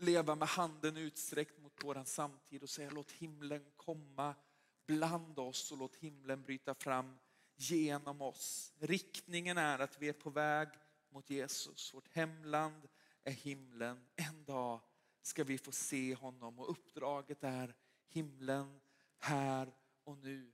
leva 0.02 0.36
med 0.36 0.48
handen 0.48 0.98
utsträckt 0.98 1.60
mot 1.60 1.84
våran 1.84 2.06
samtid 2.06 2.64
och 2.64 2.70
säga 2.70 2.90
låt 2.90 3.12
himlen 3.12 3.66
komma 3.76 4.36
bland 4.86 5.40
oss 5.40 5.72
och 5.72 5.78
låt 5.78 5.96
himlen 5.96 6.44
bryta 6.44 6.76
fram 6.76 7.18
genom 7.56 8.22
oss. 8.22 8.74
Riktningen 8.80 9.58
är 9.58 9.80
att 9.80 10.02
vi 10.02 10.10
är 10.10 10.14
på 10.14 10.30
väg 10.30 10.68
mot 11.10 11.30
Jesus. 11.30 11.94
Vårt 11.94 12.14
hemland 12.14 12.88
är 13.24 13.32
himlen. 13.32 14.06
En 14.16 14.46
dag 14.46 14.80
ska 15.22 15.44
vi 15.44 15.58
få 15.58 15.72
se 15.72 16.16
honom 16.16 16.60
och 16.60 16.70
uppdraget 16.72 17.44
är 17.44 17.76
himlen 18.08 18.82
här 19.18 19.74
och 20.04 20.18
nu. 20.18 20.52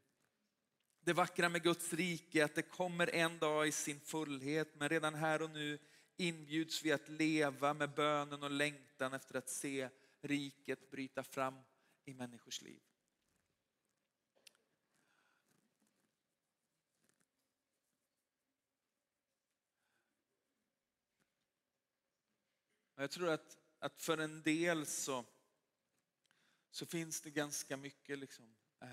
Det 1.00 1.14
vackra 1.14 1.50
med 1.50 1.64
Guds 1.64 1.94
rike 1.94 2.42
är 2.42 2.46
att 2.46 2.56
det 2.56 2.62
kommer 2.62 3.16
en 3.16 3.40
dag 3.40 3.68
i 3.68 3.72
sin 3.72 4.00
fullhet 4.00 4.76
men 4.76 4.90
redan 4.90 5.16
här 5.16 5.42
och 5.42 5.50
nu 5.50 5.80
inbjuds 6.18 6.84
vi 6.84 6.92
att 6.92 7.10
leva 7.10 7.74
med 7.74 7.94
bönen 7.94 8.44
och 8.44 8.52
längtan 8.52 9.14
efter 9.14 9.38
att 9.38 9.50
se 9.50 9.90
riket 10.22 10.92
bryta 10.92 11.24
fram 11.24 11.56
i 12.06 12.14
människors 12.14 12.62
liv. 12.62 12.82
Jag 23.00 23.12
tror 23.12 23.30
att, 23.30 23.58
att 23.80 24.02
för 24.02 24.18
en 24.18 24.42
del 24.42 24.86
så, 24.86 25.26
så 26.72 26.86
finns 26.86 27.22
det 27.22 27.30
ganska 27.30 27.78
mycket 27.78 28.20
liksom, 28.20 28.56
eh, 28.82 28.88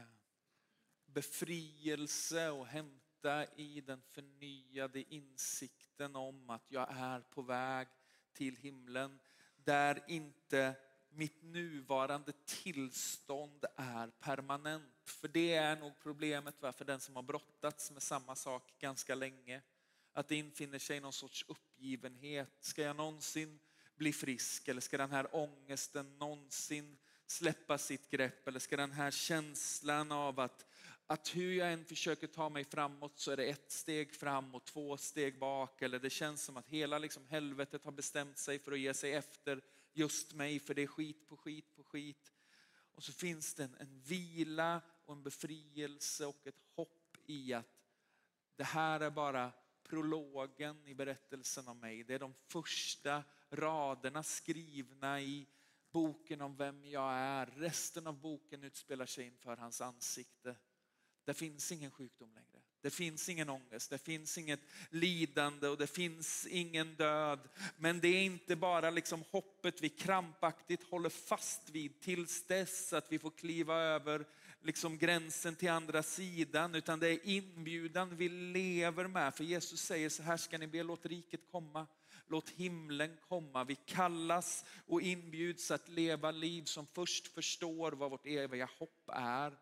befrielse 1.07 2.51
att 2.51 2.69
hämta 2.69 3.55
i 3.57 3.81
den 3.81 4.03
förnyade 4.03 5.15
insikten 5.15 6.17
om 6.17 6.51
att 6.51 6.71
jag 6.71 6.89
är 6.91 7.21
på 7.21 7.43
väg 7.43 7.89
till 8.33 8.57
himlen. 8.57 9.21
Där 9.57 10.05
inte 10.09 10.77
mitt 11.09 11.43
nuvarande 11.43 12.33
tillstånd 12.45 13.65
är 13.77 14.11
permanent. 14.11 14.93
För 15.05 15.29
det 15.29 15.55
är 15.55 15.77
nog 15.77 15.93
problemet 16.03 16.55
för 16.61 16.85
den 16.85 17.01
som 17.01 17.17
har 17.17 17.23
brottats 17.23 17.91
med 17.91 18.03
samma 18.03 18.35
sak 18.35 18.73
ganska 18.79 19.15
länge. 19.15 19.63
Att 20.13 20.29
det 20.29 20.37
infinner 20.37 20.79
sig 20.79 21.01
någon 21.01 21.13
sorts 21.13 21.45
uppgivenhet. 21.49 22.51
Ska 22.61 22.83
jag 22.83 22.97
någonsin 22.97 23.61
bli 23.97 24.13
frisk? 24.13 24.69
Eller 24.69 24.81
ska 24.81 24.99
den 24.99 25.11
här 25.11 25.37
ångesten 25.37 26.19
någonsin 26.19 26.99
släppa 27.27 27.79
sitt 27.79 28.11
grepp? 28.11 28.49
Eller 28.49 28.59
ska 28.59 28.77
den 28.77 28.93
här 28.93 29.11
känslan 29.11 30.13
av 30.13 30.41
att, 30.41 30.67
att 31.07 31.37
hur 31.37 31.53
jag 31.53 31.73
än 31.73 31.85
försöker 31.85 32.27
ta 32.27 32.49
mig 32.49 32.65
framåt 32.65 33.19
så 33.19 33.31
är 33.31 33.37
det 33.37 33.45
ett 33.45 33.73
steg 33.73 34.15
fram 34.15 34.55
och 34.55 34.65
två 34.65 34.97
steg 34.97 35.39
bak. 35.39 35.83
Eller 35.83 35.99
det 35.99 36.11
känns 36.11 36.45
som 36.45 36.57
att 36.57 36.69
hela 36.69 36.99
liksom 36.99 37.27
helvetet 37.27 37.85
har 37.85 37.93
bestämt 37.93 38.39
sig 38.39 38.59
för 38.59 38.73
att 38.73 38.81
ge 38.81 38.95
sig 38.95 39.13
efter 39.15 39.63
just 39.93 40.35
mig 40.35 40.61
för 40.61 40.75
det 40.75 40.83
är 40.83 40.87
skit 40.87 41.29
på 41.29 41.37
skit 41.37 41.77
på 41.77 41.85
skit. 41.85 42.33
Och 42.95 43.05
så 43.05 43.13
finns 43.13 43.55
det 43.55 43.65
en, 43.65 43.77
en 43.81 44.01
vila 44.01 44.81
och 45.05 45.15
en 45.15 45.23
befrielse 45.23 46.27
och 46.27 46.47
ett 46.47 46.61
hopp 46.77 47.17
i 47.27 47.53
att 47.53 47.81
det 48.57 48.65
här 48.65 49.01
är 49.01 49.11
bara 49.11 49.53
prologen 49.83 50.87
i 50.87 50.95
berättelsen 50.95 51.69
om 51.69 51.81
mig. 51.81 52.05
Det 52.05 52.15
är 52.15 52.19
de 52.19 52.35
första 52.49 53.25
raderna 53.51 54.23
skrivna 54.23 55.21
i 55.21 55.47
boken 55.93 56.41
om 56.41 56.57
vem 56.57 56.85
jag 56.85 57.13
är. 57.13 57.47
Resten 57.47 58.07
av 58.07 58.21
boken 58.21 58.65
utspelar 58.65 59.07
sig 59.07 59.27
inför 59.27 59.57
hans 59.57 59.81
ansikte. 59.81 60.57
Det 61.25 61.35
finns 61.35 61.73
ingen 61.73 61.91
sjukdom 61.91 62.35
längre. 62.35 62.63
Det 62.81 62.91
finns 62.91 63.29
ingen 63.29 63.51
ångest, 63.51 63.91
det 63.91 63.99
finns 63.99 64.39
inget 64.39 64.61
lidande 64.91 65.69
och 65.69 65.79
det 65.79 65.87
finns 65.87 66.47
ingen 66.47 66.95
död. 66.95 67.49
Men 67.77 68.01
det 68.01 68.09
är 68.09 68.25
inte 68.25 68.57
bara 68.57 68.91
liksom 68.91 69.25
hoppet 69.31 69.83
vi 69.83 69.89
krampaktigt 69.89 70.83
håller 70.83 71.09
fast 71.09 71.71
vid 71.71 72.01
tills 72.01 72.47
dess 72.47 72.93
att 72.93 73.13
vi 73.13 73.19
får 73.19 73.31
kliva 73.31 73.75
över 73.75 74.27
liksom 74.63 74.99
gränsen 74.99 75.57
till 75.57 75.71
andra 75.71 76.03
sidan, 76.03 76.75
utan 76.75 77.01
det 77.01 77.09
är 77.09 77.29
inbjudan 77.29 78.17
vi 78.17 78.29
lever 78.29 79.07
med. 79.07 79.35
För 79.35 79.45
Jesus 79.45 79.81
säger 79.81 80.09
så 80.09 80.23
här 80.23 80.37
ska 80.37 80.59
ni 80.59 80.67
be, 80.67 80.83
låt 80.83 81.07
riket 81.07 81.41
komma. 81.51 81.87
Låt 82.27 82.51
himlen 82.51 83.17
komma. 83.29 83.65
Vi 83.65 83.75
kallas 83.75 84.65
och 84.87 85.03
inbjuds 85.03 85.71
att 85.71 85.89
leva 85.89 86.31
liv 86.31 86.63
som 86.63 86.87
först 86.87 87.27
förstår 87.27 87.93
vad 87.93 88.11
vårt 88.11 88.27
eviga 88.27 88.69
hopp 88.79 89.09
är 89.13 89.59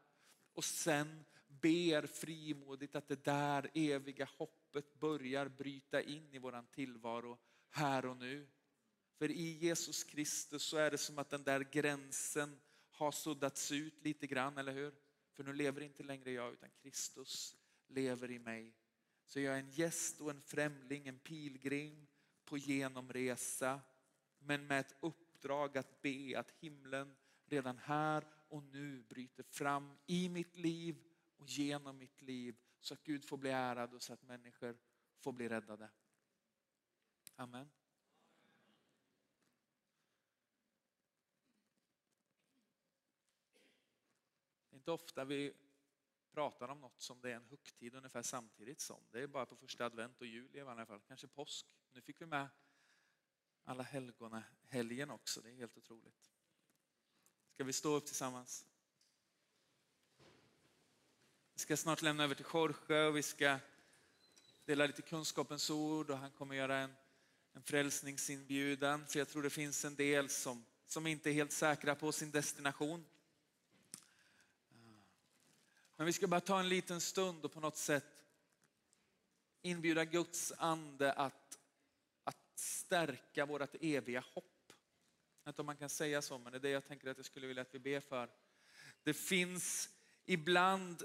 och 0.54 0.64
sen 0.64 1.24
ber 1.46 2.06
frimodigt 2.06 2.94
att 2.94 3.08
det 3.08 3.24
där 3.24 3.70
eviga 3.74 4.28
hoppet 4.38 4.94
börjar 5.00 5.48
bryta 5.48 6.02
in 6.02 6.34
i 6.34 6.38
våran 6.38 6.66
tillvaro 6.66 7.38
här 7.70 8.06
och 8.06 8.16
nu. 8.16 8.48
För 9.18 9.30
i 9.30 9.58
Jesus 9.58 10.04
Kristus 10.04 10.62
så 10.62 10.76
är 10.76 10.90
det 10.90 10.98
som 10.98 11.18
att 11.18 11.30
den 11.30 11.44
där 11.44 11.60
gränsen 11.60 12.60
har 12.90 13.12
suddats 13.12 13.72
ut 13.72 14.04
lite 14.04 14.26
grann, 14.26 14.58
eller 14.58 14.72
hur? 14.72 14.94
För 15.32 15.44
nu 15.44 15.52
lever 15.52 15.80
inte 15.80 16.02
längre 16.02 16.30
jag 16.30 16.52
utan 16.52 16.70
Kristus 16.82 17.56
lever 17.88 18.30
i 18.30 18.38
mig. 18.38 18.74
Så 19.24 19.40
jag 19.40 19.54
är 19.54 19.58
en 19.58 19.70
gäst 19.70 20.20
och 20.20 20.30
en 20.30 20.42
främling, 20.42 21.08
en 21.08 21.18
pilgrim 21.18 22.06
på 22.52 22.58
genomresa, 22.58 23.80
men 24.38 24.66
med 24.66 24.80
ett 24.80 24.96
uppdrag 25.00 25.78
att 25.78 26.02
be 26.02 26.38
att 26.38 26.50
himlen 26.50 27.16
redan 27.44 27.78
här 27.78 28.24
och 28.48 28.62
nu 28.62 29.02
bryter 29.02 29.42
fram 29.42 29.98
i 30.06 30.28
mitt 30.28 30.56
liv 30.56 31.04
och 31.36 31.48
genom 31.48 31.98
mitt 31.98 32.22
liv 32.22 32.56
så 32.80 32.94
att 32.94 33.04
Gud 33.04 33.24
får 33.24 33.36
bli 33.36 33.50
ärad 33.50 33.94
och 33.94 34.02
så 34.02 34.12
att 34.12 34.22
människor 34.22 34.78
får 35.18 35.32
bli 35.32 35.48
räddade. 35.48 35.90
Amen. 37.36 37.70
Det 44.70 44.74
är 44.74 44.76
inte 44.76 44.90
ofta 44.90 45.24
vi 45.24 45.52
pratar 46.32 46.68
om 46.68 46.80
något 46.80 47.00
som 47.00 47.20
det 47.20 47.30
är 47.30 47.36
en 47.36 47.44
högtid 47.44 47.94
ungefär 47.94 48.22
samtidigt 48.22 48.80
som. 48.80 49.04
Det 49.10 49.22
är 49.22 49.26
bara 49.26 49.46
på 49.46 49.56
första 49.56 49.84
advent 49.84 50.20
och 50.20 50.26
jul 50.26 50.56
i 50.56 50.60
alla 50.60 50.86
fall, 50.86 51.00
kanske 51.00 51.28
påsk. 51.28 51.66
Nu 51.92 52.00
fick 52.00 52.20
vi 52.20 52.26
med 52.26 52.48
alla 53.64 53.82
helgona 53.82 54.42
helgen 54.68 55.10
också, 55.10 55.40
det 55.40 55.50
är 55.50 55.54
helt 55.54 55.76
otroligt. 55.76 56.30
Ska 57.54 57.64
vi 57.64 57.72
stå 57.72 57.94
upp 57.94 58.06
tillsammans? 58.06 58.66
Vi 61.54 61.58
ska 61.58 61.76
snart 61.76 62.02
lämna 62.02 62.24
över 62.24 62.34
till 62.34 62.46
Jorge 62.52 63.06
och 63.06 63.16
vi 63.16 63.22
ska 63.22 63.58
dela 64.64 64.86
lite 64.86 65.02
kunskapens 65.02 65.70
ord 65.70 66.10
och 66.10 66.18
han 66.18 66.30
kommer 66.30 66.54
göra 66.54 66.76
en, 66.76 66.94
en 67.52 67.62
frälsningsinbjudan. 67.62 69.06
För 69.06 69.18
jag 69.18 69.28
tror 69.28 69.42
det 69.42 69.50
finns 69.50 69.84
en 69.84 69.94
del 69.94 70.28
som, 70.28 70.64
som 70.86 71.06
inte 71.06 71.30
är 71.30 71.32
helt 71.32 71.52
säkra 71.52 71.94
på 71.94 72.12
sin 72.12 72.30
destination. 72.30 73.04
Men 75.96 76.06
vi 76.06 76.12
ska 76.12 76.26
bara 76.26 76.40
ta 76.40 76.60
en 76.60 76.68
liten 76.68 77.00
stund 77.00 77.44
och 77.44 77.52
på 77.52 77.60
något 77.60 77.76
sätt 77.76 78.04
inbjuda 79.62 80.04
Guds 80.04 80.52
ande 80.58 81.12
att, 81.12 81.32
att 81.42 81.61
stärka 82.54 83.46
vårt 83.46 83.74
eviga 83.80 84.24
hopp. 84.34 84.44
Jag 84.68 85.44
vet 85.44 85.52
inte 85.52 85.62
om 85.62 85.66
man 85.66 85.76
kan 85.76 85.88
säga 85.88 86.22
så, 86.22 86.38
men 86.38 86.52
det 86.52 86.58
är 86.58 86.60
det 86.60 86.70
jag 86.70 86.86
tänker 86.86 87.10
att 87.10 87.16
jag 87.16 87.26
skulle 87.26 87.46
vilja 87.46 87.62
att 87.62 87.74
vi 87.74 87.78
ber 87.78 88.00
för. 88.00 88.30
Det 89.02 89.14
finns 89.14 89.88
ibland 90.24 91.02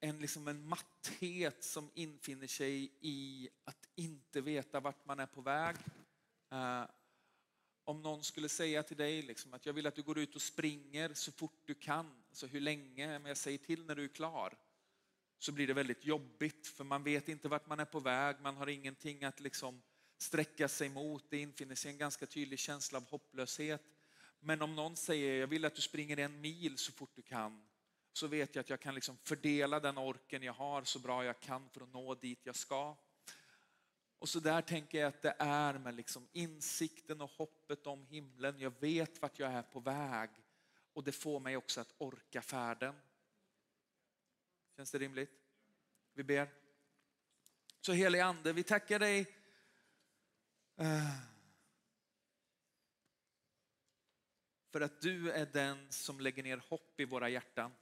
en, 0.00 0.18
liksom 0.18 0.48
en 0.48 0.68
matthet 0.68 1.64
som 1.64 1.90
infinner 1.94 2.46
sig 2.46 2.90
i 3.00 3.48
att 3.64 3.88
inte 3.94 4.40
veta 4.40 4.80
vart 4.80 5.06
man 5.06 5.20
är 5.20 5.26
på 5.26 5.40
väg. 5.40 5.76
Uh, 6.52 6.84
om 7.84 8.02
någon 8.02 8.24
skulle 8.24 8.48
säga 8.48 8.82
till 8.82 8.96
dig 8.96 9.22
liksom, 9.22 9.54
att 9.54 9.66
jag 9.66 9.72
vill 9.72 9.86
att 9.86 9.94
du 9.94 10.02
går 10.02 10.18
ut 10.18 10.34
och 10.34 10.42
springer 10.42 11.14
så 11.14 11.32
fort 11.32 11.62
du 11.64 11.74
kan, 11.74 12.24
alltså 12.28 12.46
hur 12.46 12.60
länge, 12.60 13.18
men 13.18 13.24
jag 13.28 13.36
säger 13.36 13.58
till 13.58 13.84
när 13.84 13.94
du 13.94 14.04
är 14.04 14.08
klar, 14.08 14.56
så 15.38 15.52
blir 15.52 15.66
det 15.66 15.74
väldigt 15.74 16.04
jobbigt 16.04 16.66
för 16.66 16.84
man 16.84 17.02
vet 17.02 17.28
inte 17.28 17.48
vart 17.48 17.66
man 17.66 17.80
är 17.80 17.84
på 17.84 18.00
väg, 18.00 18.36
man 18.40 18.56
har 18.56 18.66
ingenting 18.66 19.24
att 19.24 19.40
liksom 19.40 19.82
sträcka 20.18 20.68
sig 20.68 20.88
mot, 20.88 21.30
det 21.30 21.38
infinner 21.38 21.74
sig 21.74 21.90
en 21.90 21.98
ganska 21.98 22.26
tydlig 22.26 22.58
känsla 22.58 22.98
av 22.98 23.08
hopplöshet. 23.08 23.82
Men 24.40 24.62
om 24.62 24.76
någon 24.76 24.96
säger 24.96 25.40
jag 25.40 25.46
vill 25.46 25.64
att 25.64 25.74
du 25.74 25.82
springer 25.82 26.16
en 26.16 26.40
mil 26.40 26.78
så 26.78 26.92
fort 26.92 27.10
du 27.14 27.22
kan, 27.22 27.66
så 28.12 28.26
vet 28.26 28.54
jag 28.54 28.60
att 28.60 28.70
jag 28.70 28.80
kan 28.80 28.94
liksom 28.94 29.16
fördela 29.16 29.80
den 29.80 29.98
orken 29.98 30.42
jag 30.42 30.52
har 30.52 30.84
så 30.84 30.98
bra 30.98 31.24
jag 31.24 31.40
kan 31.40 31.70
för 31.70 31.80
att 31.80 31.92
nå 31.92 32.14
dit 32.14 32.40
jag 32.42 32.56
ska. 32.56 32.96
Och 34.18 34.28
så 34.28 34.40
där 34.40 34.62
tänker 34.62 34.98
jag 34.98 35.08
att 35.08 35.22
det 35.22 35.34
är 35.38 35.78
med 35.78 35.94
liksom 35.94 36.28
insikten 36.32 37.20
och 37.20 37.30
hoppet 37.30 37.86
om 37.86 38.06
himlen. 38.06 38.60
Jag 38.60 38.80
vet 38.80 39.22
vart 39.22 39.38
jag 39.38 39.52
är 39.52 39.62
på 39.62 39.80
väg 39.80 40.30
och 40.92 41.04
det 41.04 41.12
får 41.12 41.40
mig 41.40 41.56
också 41.56 41.80
att 41.80 41.94
orka 41.98 42.42
färden. 42.42 42.94
Känns 44.76 44.90
det 44.90 44.98
rimligt? 44.98 45.30
Vi 46.14 46.22
ber. 46.24 46.48
Så 47.80 47.92
helige 47.92 48.24
ande, 48.24 48.52
vi 48.52 48.62
tackar 48.62 48.98
dig 48.98 49.36
Eh. 50.76 51.34
för 54.74 54.80
att 54.80 55.00
du 55.00 55.30
är 55.30 55.46
den 55.52 55.86
som 55.90 56.20
lägger 56.20 56.42
ner 56.42 56.62
hopp 56.68 57.00
i 57.00 57.04
våra 57.04 57.28
hjärtan. 57.28 57.72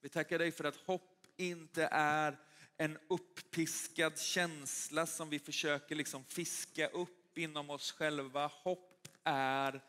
Vi 0.00 0.08
tackar 0.08 0.38
dig 0.38 0.52
för 0.52 0.64
att 0.64 0.76
hopp 0.76 1.26
inte 1.36 1.88
är 1.92 2.38
en 2.76 2.98
uppiskad 3.08 4.18
känsla 4.18 5.06
som 5.06 5.30
vi 5.30 5.38
försöker 5.38 5.94
liksom 5.94 6.24
fiska 6.24 6.88
upp 6.88 7.38
inom 7.38 7.70
oss 7.70 7.92
själva. 7.92 8.46
Hopp 8.46 9.08
är 9.24 9.80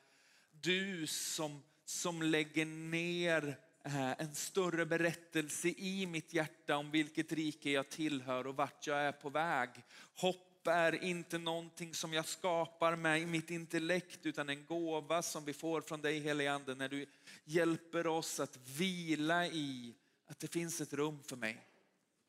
du 0.52 1.08
som, 1.08 1.64
som 1.86 2.22
lägger 2.22 2.66
ner 2.66 3.60
eh, 3.86 4.12
en 4.22 4.36
större 4.36 4.86
berättelse 4.86 5.68
i 5.68 6.06
mitt 6.06 6.34
hjärta 6.34 6.78
om 6.78 6.92
vilket 6.92 7.32
rike 7.32 7.72
jag 7.72 7.90
tillhör 7.90 8.48
och 8.48 8.56
vart 8.56 8.88
jag 8.88 8.98
är 8.98 9.12
på 9.12 9.30
väg. 9.30 9.70
Hopp 10.16 10.51
är 10.68 11.04
inte 11.04 11.38
någonting 11.38 11.94
som 11.94 12.14
jag 12.14 12.26
skapar 12.26 12.96
med 12.96 13.28
mitt 13.28 13.52
intellekt 13.52 14.26
utan 14.26 14.50
en 14.50 14.66
gåva 14.66 15.22
som 15.22 15.46
vi 15.46 15.54
får 15.54 15.82
från 15.82 16.02
dig 16.02 16.20
helige 16.20 16.52
Ande 16.52 16.76
när 16.76 16.90
du 16.90 17.06
hjälper 17.46 18.08
oss 18.08 18.40
att 18.40 18.60
vila 18.78 19.48
i 19.48 19.96
att 20.28 20.40
det 20.40 20.48
finns 20.48 20.82
ett 20.82 20.94
rum 20.94 21.24
för 21.24 21.36
mig. 21.36 21.66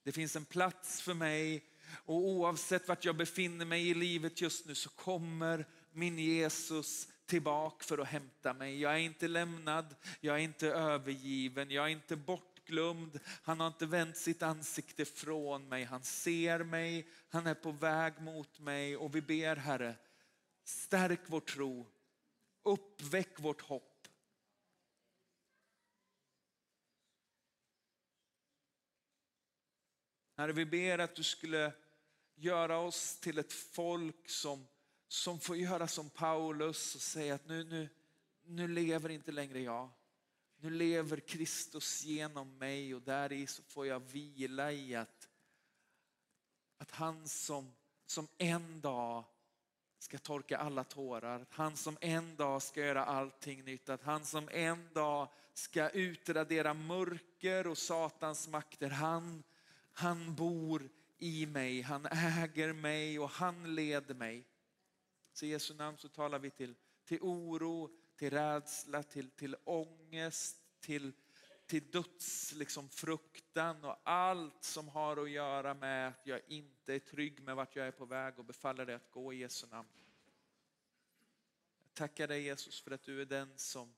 Det 0.05 0.13
finns 0.13 0.37
en 0.37 0.45
plats 0.45 1.01
för 1.01 1.15
mig 1.15 1.65
och 2.05 2.15
oavsett 2.15 2.89
vart 2.89 3.05
jag 3.05 3.17
befinner 3.17 3.65
mig 3.65 3.89
i 3.89 3.95
livet 3.95 4.41
just 4.41 4.67
nu 4.67 4.75
så 4.75 4.91
kommer 4.91 5.67
min 5.93 6.19
Jesus 6.19 7.09
tillbaka 7.27 7.85
för 7.85 7.99
att 7.99 8.09
hämta 8.09 8.55
mig. 8.55 8.81
Jag 8.81 8.93
är 8.93 8.99
inte 8.99 9.29
lämnad, 9.29 9.95
jag 10.21 10.37
är 10.37 10.41
inte 10.41 10.69
övergiven, 10.69 11.71
jag 11.71 11.85
är 11.85 11.89
inte 11.89 12.17
glömd. 12.73 13.21
Han 13.43 13.61
har 13.61 13.67
inte 13.67 13.87
vänt 13.87 14.17
sitt 14.17 14.43
ansikte 14.43 15.05
från 15.05 15.69
mig. 15.69 15.85
Han 15.85 16.03
ser 16.03 16.65
mig, 16.65 17.09
han 17.29 17.47
är 17.47 17.55
på 17.55 17.73
väg 17.73 18.21
mot 18.21 18.59
mig 18.59 18.97
och 18.97 19.15
vi 19.15 19.23
ber 19.23 19.57
Herre, 19.57 19.97
stärk 20.65 21.21
vår 21.27 21.41
tro, 21.41 21.87
uppväck 22.63 23.41
vårt 23.41 23.61
hopp 23.61 23.93
Herre, 30.37 30.53
vi 30.53 30.67
ber 30.67 30.99
att 30.99 31.15
du 31.15 31.23
skulle 31.23 31.73
göra 32.35 32.79
oss 32.79 33.21
till 33.21 33.39
ett 33.39 33.53
folk 33.53 34.29
som, 34.29 34.67
som 35.09 35.41
får 35.41 35.57
göra 35.57 35.89
som 35.89 36.11
Paulus 36.11 36.95
och 36.95 37.01
säga 37.01 37.35
att 37.35 37.47
nu, 37.47 37.65
nu, 37.65 37.89
nu 38.43 38.69
lever 38.69 39.09
inte 39.09 39.33
längre 39.33 39.61
jag. 39.61 39.91
Nu 40.63 40.71
lever 40.71 41.21
Kristus 41.21 42.05
genom 42.05 42.59
mig 42.59 42.95
och 42.95 43.03
där 43.03 43.33
i 43.33 43.47
så 43.47 43.63
får 43.63 43.87
jag 43.87 44.01
vila 44.01 44.73
i 44.73 44.95
att, 44.95 45.29
att 46.79 46.91
han 46.91 47.29
som, 47.29 47.73
som 48.07 48.29
en 48.39 48.81
dag 48.81 49.25
ska 49.99 50.19
torka 50.19 50.59
alla 50.59 50.85
tårar, 50.85 51.41
att 51.41 51.55
han 51.55 51.77
som 51.77 51.97
en 52.01 52.37
dag 52.37 52.63
ska 52.63 52.81
göra 52.81 53.05
allting 53.05 53.65
nytt, 53.65 53.89
att 53.89 54.03
han 54.03 54.25
som 54.25 54.49
en 54.53 54.89
dag 54.93 55.29
ska 55.55 55.91
utradera 55.91 56.75
mörker 56.75 57.67
och 57.67 57.79
Satans 57.79 58.49
makter, 58.49 58.89
han 58.89 59.43
han 59.93 60.35
bor 60.35 60.89
i 61.19 61.47
mig, 61.47 61.83
han 61.83 62.07
äger 62.07 62.73
mig 62.73 63.19
och 63.19 63.31
han 63.31 63.75
leder 63.75 64.15
mig. 64.15 64.45
Så 65.33 65.47
i 65.47 65.49
Jesu 65.49 65.75
namn 65.75 65.99
så 65.99 66.09
talar 66.09 66.39
vi 66.39 66.51
till, 66.51 66.75
till 67.05 67.19
oro, 67.21 67.91
till 68.17 68.31
rädsla, 68.31 69.03
till, 69.03 69.31
till 69.31 69.57
ångest, 69.65 70.59
till, 70.81 71.13
till 71.67 71.91
döds 71.91 72.53
liksom, 72.53 72.89
fruktan 72.89 73.85
och 73.85 74.01
allt 74.05 74.65
som 74.65 74.89
har 74.89 75.17
att 75.17 75.31
göra 75.31 75.75
med 75.75 76.09
att 76.09 76.27
jag 76.27 76.41
inte 76.49 76.95
är 76.95 76.99
trygg 76.99 77.43
med 77.43 77.57
vart 77.57 77.77
jag 77.77 77.87
är 77.87 77.93
på 77.93 78.05
väg 78.05 78.39
och 78.39 78.45
befaller 78.45 78.87
dig 78.87 78.95
att 78.95 79.11
gå 79.11 79.33
i 79.33 79.37
Jesu 79.37 79.67
namn. 79.67 79.89
Jag 81.85 81.95
tackar 81.95 82.29
dig 82.29 82.43
Jesus 82.43 82.81
för 82.81 82.91
att 82.91 83.03
du 83.03 83.21
är 83.21 83.27
den 83.27 83.59
som, 83.59 83.95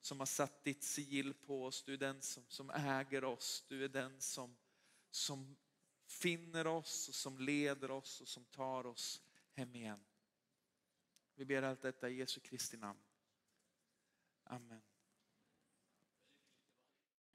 som 0.00 0.18
har 0.18 0.26
satt 0.26 0.64
ditt 0.64 0.84
sigill 0.84 1.34
på 1.34 1.64
oss. 1.64 1.82
Du 1.82 1.92
är 1.92 1.98
den 1.98 2.22
som, 2.22 2.42
som 2.48 2.70
äger 2.70 3.24
oss. 3.24 3.64
Du 3.68 3.84
är 3.84 3.88
den 3.88 4.20
som, 4.20 4.56
som 5.10 5.56
finner 6.06 6.66
oss, 6.66 7.08
och 7.08 7.14
som 7.14 7.38
leder 7.38 7.90
oss 7.90 8.20
och 8.20 8.28
som 8.28 8.44
tar 8.44 8.86
oss 8.86 9.22
hem 9.52 9.76
igen. 9.76 10.00
Vi 11.34 11.44
ber 11.44 11.62
allt 11.62 11.82
detta 11.82 12.08
i 12.08 12.14
Jesu 12.14 12.40
Kristi 12.40 12.76
namn. 12.76 12.98
Amen. 14.50 14.85